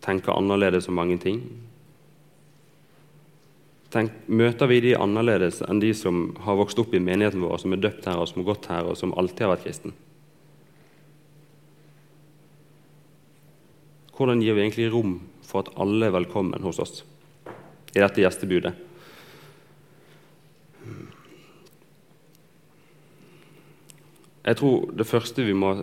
Tenker 0.00 0.32
annerledes 0.32 0.88
om 0.88 0.96
mange 0.96 1.18
ting? 1.20 1.42
Tenk, 3.92 4.14
møter 4.30 4.70
vi 4.70 4.78
de 4.84 4.94
annerledes 4.96 5.60
enn 5.66 5.82
de 5.82 5.90
som 5.98 6.30
har 6.46 6.56
vokst 6.56 6.78
opp 6.80 6.94
i 6.94 7.02
menigheten 7.02 7.42
vår, 7.42 7.58
som 7.60 7.74
er 7.74 7.82
døpt 7.82 8.06
her, 8.08 8.20
og 8.22 8.30
som 8.30 8.40
har 8.40 8.52
gått 8.52 8.70
her, 8.70 8.86
og 8.86 8.96
som 8.96 9.12
alltid 9.18 9.44
har 9.44 9.52
vært 9.56 9.66
kristen? 9.66 9.96
Hvordan 14.16 14.44
gir 14.44 14.56
vi 14.56 14.62
egentlig 14.64 14.92
rom 14.92 15.18
for 15.44 15.64
at 15.64 15.74
alle 15.80 16.08
er 16.08 16.16
velkommen 16.16 16.64
hos 16.64 16.80
oss 16.80 17.02
i 17.92 18.00
dette 18.00 18.22
gjestebudet? 18.22 18.89
Jeg 24.44 24.56
tror 24.56 24.88
det 24.96 25.06
første 25.06 25.44
vi 25.44 25.52
må 25.52 25.74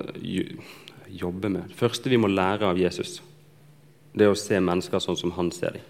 jobbe 1.08 1.50
med, 1.50 1.70
det 1.70 1.78
første 1.78 2.10
vi 2.10 2.18
må 2.18 2.30
lære 2.32 2.66
av 2.72 2.80
Jesus, 2.80 3.20
det 4.18 4.26
er 4.26 4.34
å 4.34 4.40
se 4.40 4.58
mennesker 4.60 5.02
sånn 5.02 5.20
som 5.20 5.34
han 5.38 5.52
ser 5.54 5.78
dem. 5.78 5.86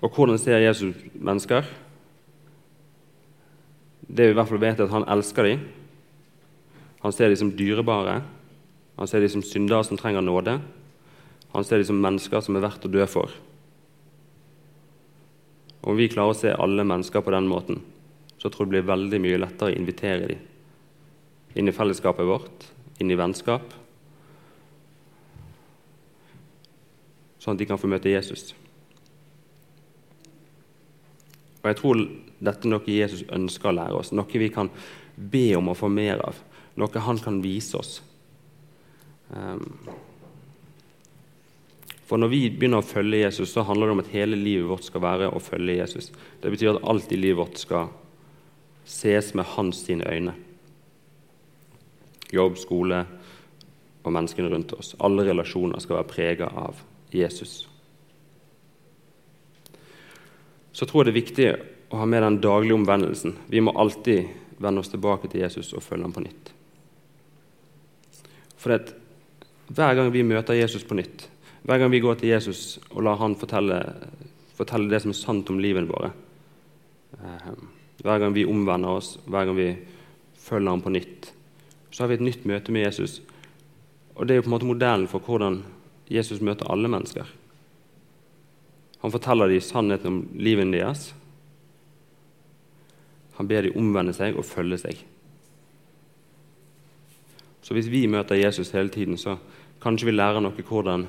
Og 0.00 0.14
hvordan 0.14 0.38
ser 0.40 0.62
Jesus 0.62 0.96
mennesker? 1.12 1.66
Det 4.00 4.28
vi 4.28 4.32
i 4.32 4.38
hvert 4.38 4.48
fall 4.48 4.62
vet, 4.62 4.78
er 4.80 4.88
at 4.88 4.94
han 4.94 5.08
elsker 5.12 5.46
dem. 5.46 5.66
Han 7.04 7.12
ser 7.12 7.28
dem 7.28 7.40
som 7.42 7.52
dyrebare. 7.56 8.20
Han 8.96 9.08
ser 9.08 9.20
dem 9.20 9.32
som 9.34 9.44
syndere 9.44 9.84
som 9.84 10.00
trenger 10.00 10.24
nåde. 10.24 10.56
Han 11.52 11.66
ser 11.66 11.82
dem 11.82 11.90
som 11.90 12.00
mennesker 12.00 12.42
som 12.44 12.56
er 12.56 12.64
verdt 12.64 12.86
å 12.86 12.92
dø 12.92 13.04
for. 13.10 13.34
Om 15.80 15.96
vi 15.96 16.10
klarer 16.12 16.34
å 16.34 16.38
se 16.38 16.52
alle 16.52 16.84
mennesker 16.84 17.24
på 17.24 17.32
den 17.34 17.48
måten, 17.48 17.80
så 18.40 18.48
tror 18.48 18.66
jeg 18.66 18.70
det 18.70 18.76
blir 18.78 18.88
veldig 18.88 19.20
mye 19.20 19.42
lettere 19.42 19.72
å 19.72 19.76
invitere 19.76 20.30
dem 20.30 20.46
inn 21.58 21.68
i 21.68 21.74
fellesskapet 21.74 22.26
vårt, 22.26 22.66
inn 23.02 23.10
i 23.10 23.18
vennskap, 23.18 23.72
sånn 27.40 27.56
at 27.56 27.62
de 27.62 27.68
kan 27.68 27.80
få 27.80 27.90
møte 27.90 28.12
Jesus. 28.12 28.52
Og 31.60 31.68
jeg 31.68 31.78
tror 31.80 32.04
dette 32.40 32.64
er 32.64 32.72
noe 32.72 32.94
Jesus 32.94 33.24
ønsker 33.28 33.70
å 33.70 33.76
lære 33.76 33.98
oss, 33.98 34.12
noe 34.16 34.44
vi 34.44 34.48
kan 34.52 34.70
be 35.16 35.50
om 35.58 35.72
å 35.72 35.76
få 35.76 35.90
mer 35.92 36.22
av, 36.24 36.38
noe 36.80 37.04
han 37.04 37.20
kan 37.20 37.42
vise 37.44 37.76
oss. 37.76 37.98
Um, 39.30 39.66
for 42.08 42.18
når 42.18 42.30
vi 42.32 42.40
begynner 42.50 42.80
å 42.82 42.86
følge 42.86 43.20
Jesus, 43.20 43.52
så 43.52 43.62
handler 43.66 43.86
det 43.90 43.94
om 43.94 44.02
at 44.02 44.14
hele 44.14 44.38
livet 44.38 44.70
vårt 44.70 44.86
skal 44.86 45.04
være 45.04 45.28
å 45.30 45.42
følge 45.42 45.76
Jesus. 45.78 46.08
Det 46.42 46.50
betyr 46.50 46.72
at 46.72 46.86
alt 46.90 47.12
i 47.14 47.18
livet 47.20 47.38
vårt 47.38 47.60
skal 47.60 47.92
ses 48.90 49.34
med 49.34 49.46
hans 49.54 49.84
sine 49.86 50.06
øyne. 50.10 50.34
Jobb, 52.30 52.58
skole 52.58 53.04
og 54.04 54.12
menneskene 54.12 54.50
rundt 54.50 54.74
oss. 54.76 54.94
Alle 54.98 55.24
relasjoner 55.26 55.82
skal 55.82 56.00
være 56.00 56.10
prega 56.10 56.50
av 56.66 56.78
Jesus. 57.14 57.64
Så 60.72 60.86
tror 60.86 61.04
jeg 61.04 61.10
det 61.10 61.14
er 61.14 61.20
viktig 61.20 61.48
å 61.90 62.00
ha 62.00 62.06
med 62.06 62.22
den 62.22 62.38
daglige 62.42 62.78
omvendelsen. 62.78 63.34
Vi 63.50 63.62
må 63.62 63.74
alltid 63.78 64.30
vende 64.60 64.82
oss 64.82 64.92
tilbake 64.92 65.30
til 65.30 65.42
Jesus 65.42 65.72
og 65.74 65.84
følge 65.84 66.06
ham 66.06 66.14
på 66.14 66.22
nytt. 66.24 66.52
For 68.60 68.74
det, 68.74 68.94
hver 69.72 69.96
gang 69.96 70.10
vi 70.12 70.26
møter 70.26 70.58
Jesus 70.58 70.84
på 70.86 70.98
nytt, 70.98 71.26
hver 71.66 71.80
gang 71.80 71.90
vi 71.92 72.02
går 72.02 72.20
til 72.20 72.32
Jesus 72.32 72.78
og 72.90 73.02
lar 73.06 73.20
han 73.20 73.36
fortelle, 73.38 73.80
fortelle 74.56 74.90
det 74.92 75.02
som 75.02 75.12
er 75.12 75.18
sant 75.18 75.50
om 75.52 75.60
livet 75.60 75.88
våre 75.88 76.12
eh, 77.18 77.52
Hver 78.00 78.18
gang 78.18 78.34
vi 78.34 78.46
omvender 78.48 78.96
oss, 79.00 79.18
hver 79.26 79.44
gang 79.44 79.56
vi 79.56 79.74
følger 80.40 80.70
ham 80.70 80.82
på 80.82 80.92
nytt, 80.92 81.32
så 81.90 82.02
har 82.02 82.08
vi 82.08 82.16
et 82.20 82.24
nytt 82.24 82.46
møte 82.48 82.72
med 82.72 82.86
Jesus. 82.86 83.20
Og 84.14 84.26
Det 84.26 84.34
er 84.34 84.40
jo 84.40 84.42
på 84.42 84.50
en 84.50 84.56
måte 84.56 84.68
modellen 84.68 85.08
for 85.08 85.20
hvordan 85.20 85.62
Jesus 86.10 86.40
møter 86.40 86.70
alle 86.70 86.88
mennesker. 86.88 87.24
Han 89.00 89.12
forteller 89.12 89.48
dem 89.48 89.60
sannheten 89.60 90.06
om 90.06 90.28
livet 90.34 90.72
deres. 90.72 91.14
Han 93.38 93.48
ber 93.48 93.62
dem 93.62 93.76
omvende 93.76 94.12
seg 94.12 94.36
og 94.36 94.44
følge 94.44 94.78
seg. 94.78 94.98
Så 97.62 97.74
hvis 97.74 97.90
vi 97.90 98.06
møter 98.06 98.34
Jesus 98.34 98.70
hele 98.70 98.88
tiden, 98.88 99.16
så 99.16 99.36
kanskje 99.80 100.10
vi 100.10 100.16
lærer 100.16 100.40
noe 100.40 100.52
hvordan 100.68 101.06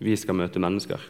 vi 0.00 0.16
skal 0.16 0.38
møte 0.38 0.62
mennesker. 0.62 1.00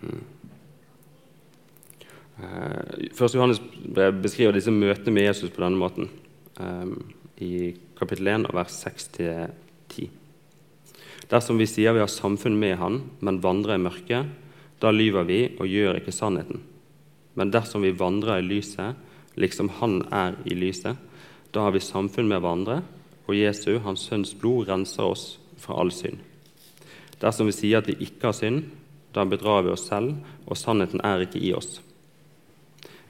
Hmm. 0.00 0.24
Eh, 2.40 3.09
Første 3.20 3.36
Johannes 3.36 3.58
beskriver 4.22 4.54
disse 4.56 4.72
møtene 4.72 5.12
med 5.12 5.26
Jesus 5.26 5.50
på 5.52 5.60
denne 5.60 5.76
måten 5.76 6.06
um, 6.56 6.94
i 7.36 7.74
kapittel 7.98 8.30
1 8.32 8.46
vers 8.56 8.78
6-10. 8.86 10.06
Dersom 11.28 11.60
vi 11.60 11.66
sier 11.68 11.92
vi 11.92 12.00
har 12.00 12.08
samfunn 12.08 12.56
med 12.56 12.78
Han, 12.80 12.96
men 13.20 13.42
vandrer 13.44 13.76
i 13.76 13.82
mørket, 13.84 14.30
da 14.80 14.92
lyver 14.94 15.28
vi 15.28 15.40
og 15.50 15.68
gjør 15.68 15.98
ikke 15.98 16.14
sannheten. 16.16 16.62
Men 17.36 17.52
dersom 17.52 17.84
vi 17.84 17.92
vandrer 17.92 18.40
i 18.40 18.46
lyset, 18.46 18.96
liksom 19.36 19.68
Han 19.82 20.00
er 20.08 20.40
i 20.48 20.56
lyset, 20.56 20.96
da 21.52 21.66
har 21.66 21.76
vi 21.76 21.84
samfunn 21.84 22.30
med 22.30 22.40
hverandre, 22.40 22.78
og 23.28 23.36
Jesu, 23.36 23.82
Hans 23.84 24.06
Sønns 24.08 24.32
blod, 24.32 24.70
renser 24.72 25.04
oss 25.04 25.34
fra 25.60 25.76
all 25.76 25.92
synd. 25.92 26.24
Dersom 27.20 27.52
vi 27.52 27.58
sier 27.58 27.84
at 27.84 27.92
vi 27.92 28.00
ikke 28.00 28.30
har 28.30 28.40
synd, 28.40 28.64
da 29.12 29.28
bedrar 29.28 29.68
vi 29.68 29.76
oss 29.76 29.90
selv, 29.92 30.16
og 30.48 30.56
sannheten 30.56 31.04
er 31.04 31.28
ikke 31.28 31.44
i 31.44 31.52
oss. 31.52 31.82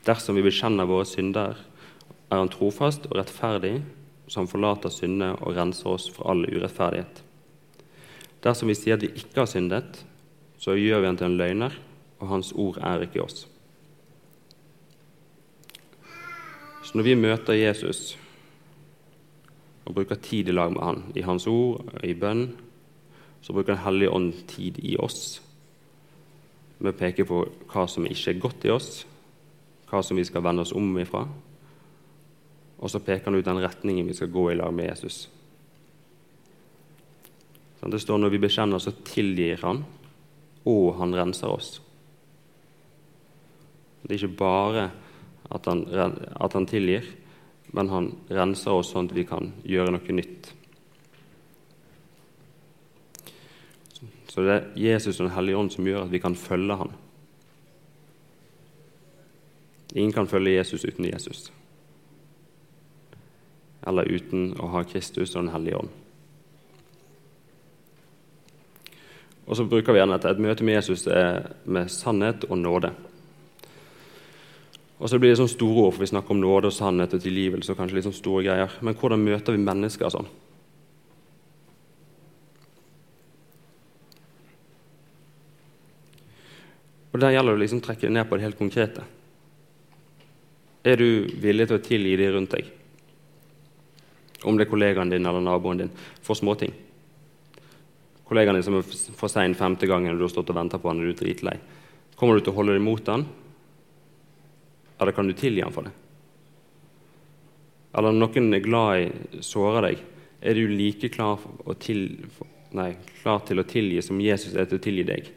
Dersom 0.06 0.38
vi 0.38 0.44
bekjenner 0.44 0.88
våre 0.88 1.06
synder, 1.08 1.58
er 2.30 2.38
Han 2.38 2.48
trofast 2.48 3.06
og 3.10 3.16
rettferdig, 3.18 3.80
så 4.28 4.40
Han 4.40 4.48
forlater 4.48 4.92
syndene 4.94 5.34
og 5.40 5.56
renser 5.56 5.90
oss 5.90 6.08
for 6.10 6.30
all 6.30 6.46
urettferdighet. 6.46 7.22
Dersom 8.40 8.68
vi 8.70 8.78
sier 8.78 8.96
at 8.96 9.04
vi 9.04 9.12
ikke 9.12 9.42
har 9.42 9.50
syndet, 9.50 10.04
så 10.60 10.76
gjør 10.76 11.00
vi 11.00 11.08
han 11.10 11.16
til 11.16 11.28
en 11.28 11.38
løgner, 11.40 11.76
og 12.20 12.28
Hans 12.28 12.52
ord 12.52 12.78
er 12.80 13.04
ikke 13.04 13.20
i 13.20 13.24
oss. 13.24 13.46
Så 16.82 16.96
når 16.96 17.04
vi 17.04 17.14
møter 17.14 17.54
Jesus 17.54 18.16
og 19.84 19.94
bruker 19.94 20.18
tid 20.18 20.48
i 20.48 20.54
lag 20.54 20.72
med 20.72 20.82
han, 20.82 21.04
i 21.14 21.22
hans 21.22 21.46
ord 21.46 21.84
og 21.84 22.04
i 22.06 22.14
bønn, 22.14 22.48
så 23.42 23.52
bruker 23.52 23.74
Den 23.74 23.84
hellige 23.84 24.10
ånd 24.10 24.32
tid 24.48 24.78
i 24.82 24.96
oss 24.98 25.40
med 26.78 26.94
å 26.94 26.98
peke 26.98 27.26
på 27.28 27.44
hva 27.70 27.84
som 27.86 28.06
ikke 28.08 28.32
er 28.32 28.40
godt 28.40 28.64
i 28.64 28.72
oss, 28.72 29.04
hva 29.90 30.02
som 30.06 30.18
vi 30.18 30.24
skal 30.24 30.44
vende 30.46 30.62
oss 30.62 30.74
om 30.76 30.92
ifra, 30.98 31.24
og 32.80 32.90
så 32.90 33.02
peker 33.04 33.28
han 33.28 33.36
ut 33.36 33.44
den 33.44 33.60
retningen 33.60 34.08
vi 34.08 34.16
skal 34.16 34.32
gå 34.32 34.46
i 34.52 34.56
lag 34.56 34.72
med 34.74 34.88
Jesus. 34.88 35.28
Det 37.80 38.00
står 38.00 38.18
når 38.20 38.32
vi 38.34 38.42
bekjenner, 38.42 38.78
så 38.78 38.92
tilgir 39.04 39.60
han, 39.64 39.82
og 40.68 40.94
han 41.00 41.14
renser 41.16 41.48
oss. 41.48 41.80
Det 44.02 44.14
er 44.14 44.18
ikke 44.20 44.38
bare 44.40 44.90
at 45.50 45.66
han, 45.68 45.84
at 45.88 46.56
han 46.56 46.68
tilgir, 46.68 47.08
men 47.72 47.90
han 47.90 48.10
renser 48.30 48.76
oss 48.76 48.92
sånn 48.92 49.10
at 49.10 49.16
vi 49.16 49.26
kan 49.28 49.52
gjøre 49.64 49.94
noe 49.96 50.16
nytt. 50.16 50.52
Så 54.30 54.44
det 54.46 54.54
er 54.54 54.66
Jesus 54.78 55.18
og 55.18 55.26
Den 55.26 55.34
hellige 55.34 55.58
ånd 55.58 55.72
som 55.74 55.86
gjør 55.88 56.04
at 56.04 56.12
vi 56.12 56.20
kan 56.22 56.36
følge 56.38 56.76
ham. 56.78 56.92
Ingen 59.94 60.12
kan 60.12 60.28
følge 60.30 60.54
Jesus 60.54 60.84
uten 60.84 61.04
Jesus. 61.04 61.52
Eller 63.86 64.10
uten 64.12 64.52
å 64.60 64.68
ha 64.74 64.84
Kristus 64.84 65.34
og 65.34 65.44
Den 65.44 65.52
hellige 65.54 65.80
ånd. 65.80 65.90
Og 69.50 69.56
så 69.56 69.64
bruker 69.66 69.92
vi 69.92 69.98
gjerne 69.98 70.14
at 70.14 70.26
et 70.30 70.38
møte 70.38 70.62
med 70.62 70.76
Jesus 70.78 71.08
er 71.10 71.48
med 71.64 71.90
sannhet 71.90 72.44
og 72.46 72.58
nåde. 72.58 72.92
Og 75.00 75.08
så 75.08 75.18
blir 75.18 75.32
det 75.32 75.40
sånn 75.40 75.50
store 75.50 75.86
ord, 75.88 75.94
for 75.96 76.04
vi 76.04 76.10
snakker 76.12 76.36
om 76.36 76.42
nåde 76.42 76.68
og 76.68 76.76
sannhet 76.76 77.16
og 77.16 77.22
tilgivelse. 77.24 77.72
og 77.72 77.78
kanskje 77.78 77.96
litt 77.96 78.06
sånn 78.06 78.14
store 78.14 78.44
greier. 78.44 78.70
Men 78.80 78.94
hvordan 78.94 79.24
møter 79.24 79.56
vi 79.56 79.64
mennesker 79.64 80.12
sånn? 80.12 80.28
Og 87.12 87.18
Der 87.20 87.32
gjelder 87.32 87.52
det 87.52 87.58
å 87.58 87.62
liksom 87.64 87.80
trekke 87.80 88.08
ned 88.08 88.28
på 88.28 88.36
det 88.36 88.44
helt 88.44 88.58
konkrete. 88.58 89.02
Er 90.84 90.96
du 90.96 91.28
villig 91.40 91.66
til 91.68 91.76
å 91.76 91.84
tilgi 91.84 92.14
de 92.16 92.28
rundt 92.32 92.54
deg? 92.54 92.68
Om 94.48 94.56
det 94.56 94.64
er 94.64 94.70
kollegaen 94.70 95.10
din 95.12 95.26
eller 95.28 95.44
naboen 95.44 95.82
din, 95.82 95.90
for 96.24 96.38
småting. 96.38 96.72
Kollegaen 98.24 98.56
din 98.56 98.64
som 98.64 98.78
er 98.78 98.86
for 99.18 99.28
sein 99.28 99.56
femte 99.58 99.88
gangen 99.90 100.16
du 100.16 100.24
har 100.24 100.32
stått 100.32 100.52
og 100.52 100.56
venta 100.56 100.80
på 100.80 100.88
han 100.88 101.02
og 101.02 101.10
du 101.10 101.12
er 101.12 101.18
dritlei. 101.18 101.58
Kommer 102.16 102.38
du 102.38 102.44
til 102.44 102.54
å 102.54 102.56
holde 102.56 102.76
deg 102.76 102.84
mot 102.84 103.12
han, 103.12 103.26
eller 105.00 105.16
kan 105.16 105.28
du 105.28 105.36
tilgi 105.36 105.64
han 105.64 105.74
for 105.74 105.88
det? 105.88 105.92
Eller 107.96 108.14
når 108.14 108.30
noen 108.30 108.56
er 108.56 108.64
glad 108.64 109.02
i 109.02 109.42
sårer 109.44 109.88
deg, 109.88 110.02
er 110.40 110.56
du 110.56 110.72
like 110.72 111.10
klar, 111.12 111.42
til, 111.82 112.06
nei, 112.76 112.94
klar 113.20 113.42
til 113.44 113.60
å 113.60 113.66
tilgi 113.68 114.00
som 114.04 114.20
Jesus 114.22 114.56
er 114.56 114.68
til 114.68 114.80
å 114.80 114.84
tilgi 114.84 115.04
deg? 115.08 115.30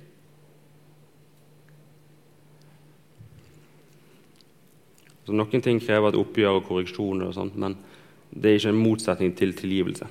Så 5.24 5.36
Noen 5.36 5.64
ting 5.64 5.80
krever 5.80 6.12
et 6.12 6.20
oppgjør 6.20 6.60
og 6.60 6.66
korreksjoner, 6.68 7.30
og 7.30 7.38
sånt, 7.38 7.56
men 7.56 7.78
det 8.34 8.50
er 8.50 8.60
ikke 8.60 8.74
en 8.74 8.82
motsetning 8.84 9.36
til 9.38 9.54
tilgivelse. 9.56 10.08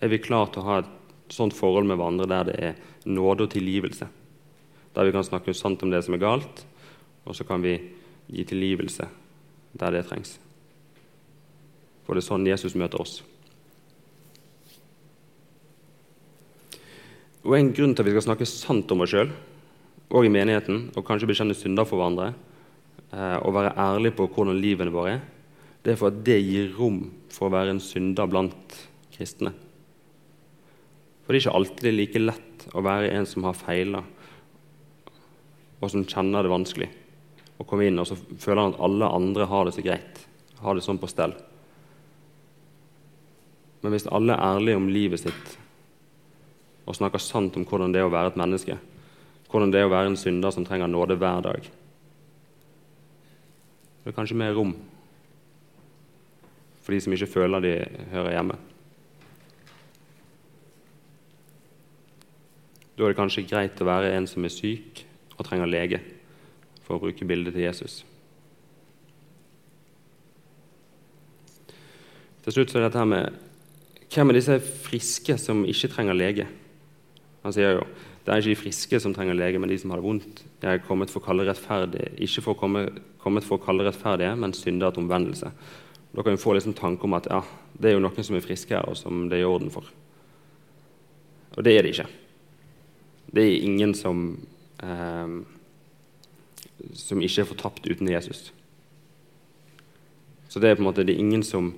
Er 0.00 0.12
vi 0.12 0.22
klar 0.22 0.48
til 0.52 0.62
å 0.62 0.68
ha 0.68 0.78
et 0.82 1.32
sånt 1.32 1.56
forhold 1.56 1.88
med 1.88 1.98
hverandre 1.98 2.28
der 2.30 2.48
det 2.48 2.56
er 2.62 2.80
nåde 3.08 3.46
og 3.46 3.52
tilgivelse? 3.52 4.08
Der 4.96 5.04
vi 5.04 5.12
kan 5.12 5.26
snakke 5.26 5.54
sant 5.56 5.82
om 5.84 5.92
det 5.92 6.02
som 6.04 6.16
er 6.16 6.22
galt, 6.22 6.64
og 7.26 7.36
så 7.36 7.44
kan 7.44 7.64
vi 7.64 7.76
gi 8.32 8.44
tilgivelse 8.46 9.08
der 9.76 9.92
det 9.92 10.06
trengs. 10.08 10.38
For 12.06 12.14
det 12.14 12.22
er 12.22 12.30
sånn 12.30 12.46
Jesus 12.46 12.76
møter 12.78 13.02
oss. 13.02 13.18
Og 17.46 17.54
En 17.54 17.72
grunn 17.74 17.94
til 17.94 18.02
at 18.02 18.08
vi 18.08 18.14
skal 18.16 18.26
snakke 18.30 18.48
sant 18.48 18.90
om 18.90 19.04
oss 19.04 19.12
sjøl, 19.12 19.30
og 20.10 20.24
i 20.24 20.30
menigheten, 20.30 20.90
og 20.96 21.04
kanskje 21.06 21.28
bekjenne 21.30 21.54
synder 21.54 21.86
for 21.86 21.98
hverandre, 21.98 22.32
og 23.14 23.54
være 23.54 23.76
ærlig 23.78 24.12
på 24.16 24.26
hvordan 24.32 24.58
livene 24.58 24.92
våre 24.92 25.16
er, 25.16 25.22
det 25.84 25.92
er 25.92 25.98
for 26.00 26.10
at 26.10 26.24
det 26.26 26.40
gir 26.42 26.72
rom 26.74 26.98
for 27.30 27.46
å 27.46 27.54
være 27.54 27.76
en 27.76 27.82
synder 27.82 28.26
blant 28.26 28.74
kristne. 29.14 29.52
For 31.22 31.30
det 31.30 31.38
er 31.38 31.44
ikke 31.44 31.58
alltid 31.58 31.94
like 31.94 32.22
lett 32.22 32.64
å 32.74 32.82
være 32.82 33.12
en 33.14 33.28
som 33.30 33.46
har 33.46 33.54
feila, 33.58 34.02
og 35.76 35.92
som 35.92 36.06
kjenner 36.08 36.42
det 36.42 36.50
vanskelig 36.50 36.88
og 37.56 37.68
kommer 37.68 37.86
inn, 37.86 37.98
og 38.02 38.08
så 38.08 38.16
føler 38.18 38.60
han 38.62 38.74
at 38.74 38.82
alle 38.84 39.12
andre 39.16 39.46
har 39.48 39.66
det 39.66 39.76
så 39.76 39.84
greit, 39.84 40.18
har 40.60 40.76
det 40.76 40.84
sånn 40.84 41.00
på 41.00 41.08
stell. 41.08 41.32
Men 43.84 43.94
hvis 43.94 44.08
alle 44.10 44.34
er 44.34 44.56
ærlige 44.56 44.80
om 44.80 44.90
livet 44.90 45.22
sitt 45.22 45.56
og 46.86 46.94
snakker 46.94 47.22
sant 47.22 47.56
om 47.58 47.64
hvordan 47.66 47.94
det 47.94 48.02
er 48.02 48.06
å 48.08 48.12
være 48.12 48.34
et 48.34 48.38
menneske, 48.38 48.76
hvordan 49.50 49.72
det 49.72 49.80
er 49.80 49.88
å 49.88 49.92
være 49.94 50.12
en 50.12 50.18
synder 50.20 50.54
som 50.54 50.66
trenger 50.66 50.90
nåde 50.90 51.16
hver 51.18 51.42
dag, 51.46 51.70
det 54.06 54.12
er 54.12 54.14
kanskje 54.14 54.38
mer 54.38 54.52
rom 54.54 54.70
for 56.78 56.94
de 56.94 57.00
som 57.02 57.10
ikke 57.10 57.26
føler 57.26 57.64
de 57.64 57.72
hører 58.12 58.36
hjemme. 58.36 58.54
Da 62.94 63.02
er 63.02 63.10
det 63.10 63.18
kanskje 63.18 63.42
greit 63.50 63.82
å 63.82 63.88
være 63.88 64.12
en 64.14 64.28
som 64.30 64.46
er 64.46 64.54
syk 64.54 65.02
og 65.34 65.42
trenger 65.48 65.66
lege 65.66 65.98
for 66.84 66.94
å 66.94 67.02
bruke 67.02 67.26
bildet 67.26 67.58
til 67.58 67.66
Jesus. 67.66 67.96
Til 72.46 72.54
slutt 72.54 72.70
så 72.70 72.78
er 72.78 72.86
dette 72.86 73.02
her 73.02 73.10
med 73.10 73.42
hvem 74.06 74.30
er 74.30 74.38
disse 74.38 74.60
friske 74.86 75.34
som 75.42 75.66
ikke 75.66 75.90
trenger 75.96 76.14
lege? 76.14 76.46
Han 77.42 77.58
sier 77.58 77.80
jo 77.80 77.88
det 78.26 78.32
er 78.34 78.42
ikke 78.42 78.56
de 78.56 78.58
friske 78.58 78.98
som 78.98 79.12
trenger 79.14 79.36
lege, 79.38 79.58
men 79.62 79.70
de 79.70 79.76
som 79.78 79.92
har 79.92 80.00
det 80.00 80.04
vondt. 80.08 80.40
Jeg 80.58 80.80
er 80.80 80.82
kommet 80.82 81.12
for 81.14 81.22
å 81.22 81.26
kalle 81.28 81.44
rettferdige, 81.46 82.08
ikke 82.26 82.42
for 82.42 82.56
å 82.56 82.58
komme, 82.58 82.80
kommet 83.22 83.46
for 83.46 83.54
å 83.54 83.62
kalle 83.62 83.86
rettferdige, 83.86 84.32
men 84.34 84.54
syndere 84.56 84.96
til 84.96 85.04
omvendelse. 85.04 85.52
Da 86.10 86.24
kan 86.26 86.34
vi 86.34 86.42
få 86.42 86.56
liksom 86.56 86.74
tanke 86.74 87.06
om 87.06 87.14
at 87.14 87.28
ja, 87.30 87.38
det 87.78 87.92
er 87.92 87.94
jo 87.94 88.02
noen 88.02 88.26
som 88.26 88.34
er 88.34 88.42
friske 88.42 88.74
her, 88.74 88.88
og 88.90 88.98
som 88.98 89.28
det 89.30 89.38
er 89.38 89.44
i 89.44 89.46
orden 89.46 89.70
for. 89.70 89.86
Og 91.54 91.62
det 91.62 91.76
er 91.76 91.86
det 91.86 91.94
ikke. 91.94 92.08
Det 93.30 93.46
er 93.46 93.64
ingen 93.68 93.94
som, 93.94 94.26
eh, 94.82 95.38
som 96.98 97.22
ikke 97.22 97.46
er 97.46 97.50
fortapt 97.54 97.86
uten 97.86 98.10
Jesus. 98.10 98.50
Så 100.48 100.58
det 100.58 100.72
er 100.72 100.74
på 100.74 100.82
en 100.82 100.90
måte, 100.90 101.06
det 101.06 101.14
er 101.14 101.22
ingen 101.22 101.46
som 101.46 101.76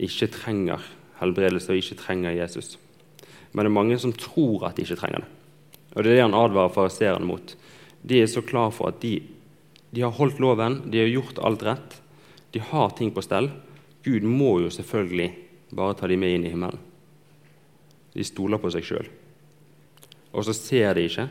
ikke 0.00 0.32
trenger 0.32 0.80
helbredelse 1.20 1.76
og 1.76 1.76
ikke 1.76 2.00
trenger 2.00 2.40
Jesus. 2.40 2.78
Men 3.52 3.66
det 3.66 3.70
er 3.74 3.80
mange 3.82 3.98
som 4.00 4.16
tror 4.16 4.70
at 4.70 4.76
de 4.76 4.88
ikke 4.88 5.02
trenger 5.04 5.26
det. 5.26 5.33
Og 5.94 6.02
Det 6.02 6.10
er 6.10 6.16
det 6.16 6.24
han 6.26 6.34
advarer 6.34 6.74
fariseerne 6.74 7.26
mot. 7.26 7.54
De 8.02 8.20
er 8.20 8.26
så 8.26 8.42
klar 8.42 8.72
for 8.74 8.90
at 8.90 9.00
de, 9.00 9.22
de 9.94 10.02
har 10.02 10.14
holdt 10.14 10.40
loven, 10.42 10.82
de 10.90 10.98
har 11.04 11.12
gjort 11.12 11.38
alt 11.38 11.62
rett. 11.62 12.00
De 12.50 12.60
har 12.60 12.90
ting 12.90 13.14
på 13.14 13.22
stell. 13.22 13.50
Gud 14.04 14.26
må 14.26 14.58
jo 14.60 14.70
selvfølgelig 14.70 15.30
bare 15.74 15.94
ta 15.98 16.10
dem 16.10 16.20
med 16.20 16.34
inn 16.34 16.44
i 16.46 16.52
himmelen. 16.52 16.82
De 18.14 18.26
stoler 18.26 18.60
på 18.62 18.70
seg 18.74 18.84
sjøl. 18.86 19.08
Og 20.34 20.44
så 20.46 20.54
ser 20.54 20.94
de 20.94 21.06
ikke 21.08 21.28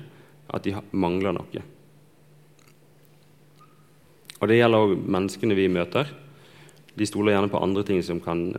at 0.54 0.66
de 0.66 0.76
mangler 0.92 1.36
noe. 1.36 1.64
Og 4.42 4.50
Det 4.50 4.58
gjelder 4.58 4.84
òg 4.84 4.98
menneskene 5.00 5.56
vi 5.56 5.70
møter. 5.72 6.10
De 6.94 7.06
stoler 7.10 7.34
gjerne 7.34 7.50
på 7.50 7.62
andre 7.62 7.84
ting 7.88 8.04
som, 8.06 8.20
kan, 8.22 8.52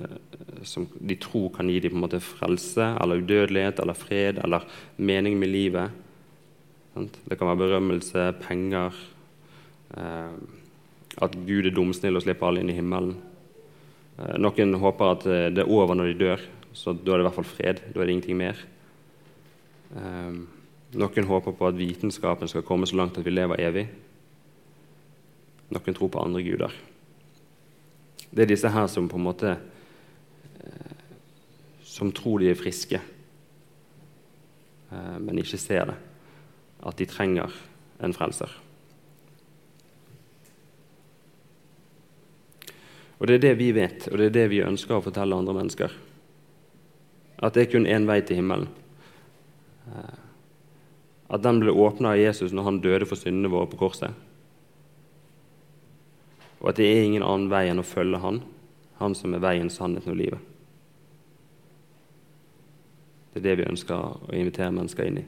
som 0.66 0.88
de 0.98 1.16
tror 1.22 1.52
kan 1.54 1.68
gi 1.70 1.78
dem 1.84 2.06
frelse 2.18 2.86
eller 3.00 3.22
udødelighet 3.22 3.78
eller 3.78 3.94
fred 3.94 4.40
eller 4.42 4.66
mening 4.96 5.38
med 5.38 5.52
livet. 5.52 5.90
Det 6.94 7.38
kan 7.38 7.48
være 7.48 7.62
berømmelse, 7.62 8.32
penger, 8.40 8.94
eh, 9.96 10.34
at 11.22 11.32
Gud 11.46 11.66
er 11.66 11.74
dumsnill 11.74 12.16
og 12.16 12.22
slipper 12.22 12.46
alle 12.48 12.62
inn 12.62 12.70
i 12.70 12.76
himmelen. 12.76 13.16
Eh, 14.18 14.36
noen 14.38 14.76
håper 14.78 15.10
at 15.10 15.26
eh, 15.26 15.48
det 15.54 15.64
er 15.64 15.72
over 15.74 15.94
når 15.98 16.12
de 16.12 16.20
dør, 16.22 16.44
så 16.74 16.94
da 16.94 17.14
er 17.14 17.18
det 17.18 17.24
i 17.24 17.28
hvert 17.28 17.38
fall 17.40 17.50
fred. 17.50 17.82
Da 17.90 18.00
er 18.00 18.06
det 18.06 18.14
ingenting 18.14 18.38
mer. 18.38 18.62
Noen 19.94 21.26
håper 21.28 21.54
på 21.54 21.66
at 21.68 21.76
vitenskapen 21.78 22.50
skal 22.50 22.64
komme 22.66 22.86
så 22.86 22.98
langt 22.98 23.18
at 23.18 23.26
vi 23.26 23.30
lever 23.30 23.62
evig. 23.62 23.84
Noen 25.74 25.94
tror 25.98 26.10
på 26.10 26.22
andre 26.22 26.42
guder. 26.46 26.74
Det 28.34 28.42
er 28.42 28.50
disse 28.50 28.70
her 28.74 28.88
som 28.90 29.06
på 29.08 29.18
en 29.20 29.28
måte 29.28 29.54
Som 31.84 32.10
tror 32.10 32.42
de 32.42 32.48
er 32.50 32.58
friske, 32.58 32.98
men 34.90 35.38
ikke 35.38 35.60
ser 35.62 35.92
det. 35.92 35.94
At 36.82 36.98
de 36.98 37.06
trenger 37.06 37.54
en 38.02 38.14
frelser. 38.16 38.50
Og 43.24 43.26
Det 43.26 43.34
er 43.38 43.44
det 43.44 43.54
vi 43.56 43.70
vet, 43.72 44.08
og 44.10 44.18
det 44.18 44.26
er 44.26 44.34
det 44.34 44.48
vi 44.52 44.64
ønsker 44.64 44.98
å 44.98 45.04
fortelle 45.04 45.36
andre 45.38 45.54
mennesker. 45.56 45.92
At 47.40 47.54
det 47.54 47.62
er 47.62 47.70
kun 47.72 47.86
én 47.88 48.04
vei 48.04 48.18
til 48.20 48.36
himmelen. 48.40 48.68
Eh, 49.88 50.18
at 51.34 51.42
den 51.42 51.62
ble 51.62 51.72
åpna 51.72 52.12
av 52.12 52.20
Jesus 52.20 52.52
når 52.52 52.66
han 52.68 52.80
døde 52.84 53.08
for 53.08 53.16
syndene 53.16 53.48
våre 53.52 53.70
på 53.70 53.80
korset. 53.80 54.12
Og 56.64 56.70
at 56.70 56.78
det 56.80 56.86
er 56.88 57.02
ingen 57.04 57.22
annen 57.22 57.50
vei 57.52 57.66
enn 57.68 57.82
å 57.82 57.84
følge 57.84 58.22
han, 58.22 58.38
han 58.96 59.12
som 59.12 59.34
er 59.36 59.42
veien, 59.44 59.68
sannheten 59.68 60.14
og 60.14 60.16
livet. 60.16 60.46
Det 63.34 63.42
er 63.42 63.44
det 63.50 63.56
vi 63.60 63.66
ønsker 63.68 64.00
å 64.00 64.32
invitere 64.32 64.72
mennesker 64.72 65.10
inn 65.10 65.20
i. 65.20 65.26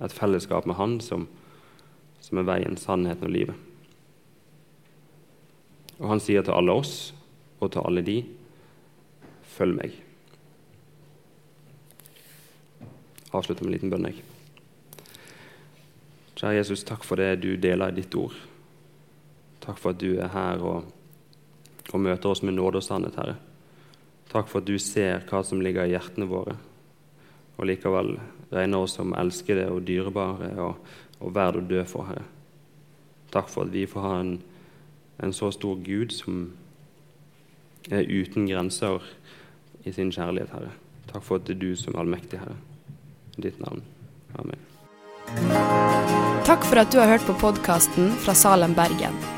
Et 0.00 0.14
fellesskap 0.16 0.64
med 0.64 0.78
han 0.78 0.96
som, 1.04 1.26
som 2.24 2.40
er 2.40 2.48
veien, 2.48 2.80
sannheten 2.80 3.28
og 3.28 3.34
livet. 3.34 3.68
Og 5.98 6.08
han 6.14 6.24
sier 6.24 6.46
til 6.46 6.56
alle 6.56 6.80
oss 6.80 6.96
og 7.58 7.74
til 7.74 7.84
alle 7.84 8.06
de 8.08 8.16
følg 9.58 9.76
meg. 9.82 10.00
Avslutter 13.28 13.60
med 13.60 13.74
en 13.74 13.76
liten 13.76 13.92
bønn. 13.92 14.08
jeg. 14.08 14.24
Kjære 16.38 16.62
Jesus, 16.62 16.86
takk 16.86 17.04
for 17.04 17.20
det 17.20 17.42
du 17.44 17.58
deler 17.60 17.92
i 17.92 18.00
ditt 18.00 18.14
ord. 18.16 18.47
Takk 19.68 19.76
for 19.82 19.92
at 19.92 20.00
du 20.00 20.14
er 20.16 20.30
her 20.32 20.62
og, 20.64 20.86
og 21.92 22.00
møter 22.00 22.30
oss 22.30 22.40
med 22.40 22.56
nåde 22.56 22.80
og 22.80 22.86
sannhet, 22.86 23.18
Herre. 23.20 23.36
Takk 24.32 24.48
for 24.48 24.62
at 24.62 24.68
du 24.68 24.78
ser 24.80 25.26
hva 25.28 25.42
som 25.44 25.60
ligger 25.60 25.84
i 25.84 25.92
hjertene 25.92 26.28
våre, 26.28 26.54
og 27.58 27.68
likevel 27.68 28.14
regner 28.48 28.80
oss 28.80 28.96
som 28.96 29.12
elskede 29.12 29.66
og 29.68 29.84
dyrebare 29.84 30.54
og, 30.64 30.80
og 31.20 31.34
verd 31.36 31.60
å 31.60 31.66
dø 31.68 31.84
for, 31.88 32.08
Herre. 32.08 32.24
Takk 33.28 33.52
for 33.52 33.68
at 33.68 33.76
vi 33.76 33.84
får 33.84 34.06
ha 34.06 34.16
en, 34.22 34.34
en 35.20 35.36
så 35.36 35.50
stor 35.52 35.76
Gud 35.84 36.16
som 36.16 36.46
er 37.92 38.08
uten 38.08 38.48
grenser 38.48 39.04
i 39.84 39.92
sin 39.92 40.12
kjærlighet, 40.14 40.54
Herre. 40.56 40.72
Takk 41.12 41.28
for 41.28 41.40
at 41.40 41.48
det 41.48 41.58
er 41.58 41.64
du 41.66 41.74
som 41.76 41.92
er 41.92 42.06
allmektig, 42.06 42.40
Herre. 42.40 42.56
I 43.36 43.50
ditt 43.50 43.60
navn. 43.60 43.84
Amen. 44.40 44.64
Takk 46.48 46.64
for 46.64 46.80
at 46.80 46.88
du 46.88 47.02
har 47.02 47.12
hørt 47.12 47.28
på 47.28 47.36
podkasten 47.36 48.16
fra 48.24 48.32
Salem, 48.32 48.72
Bergen. 48.76 49.37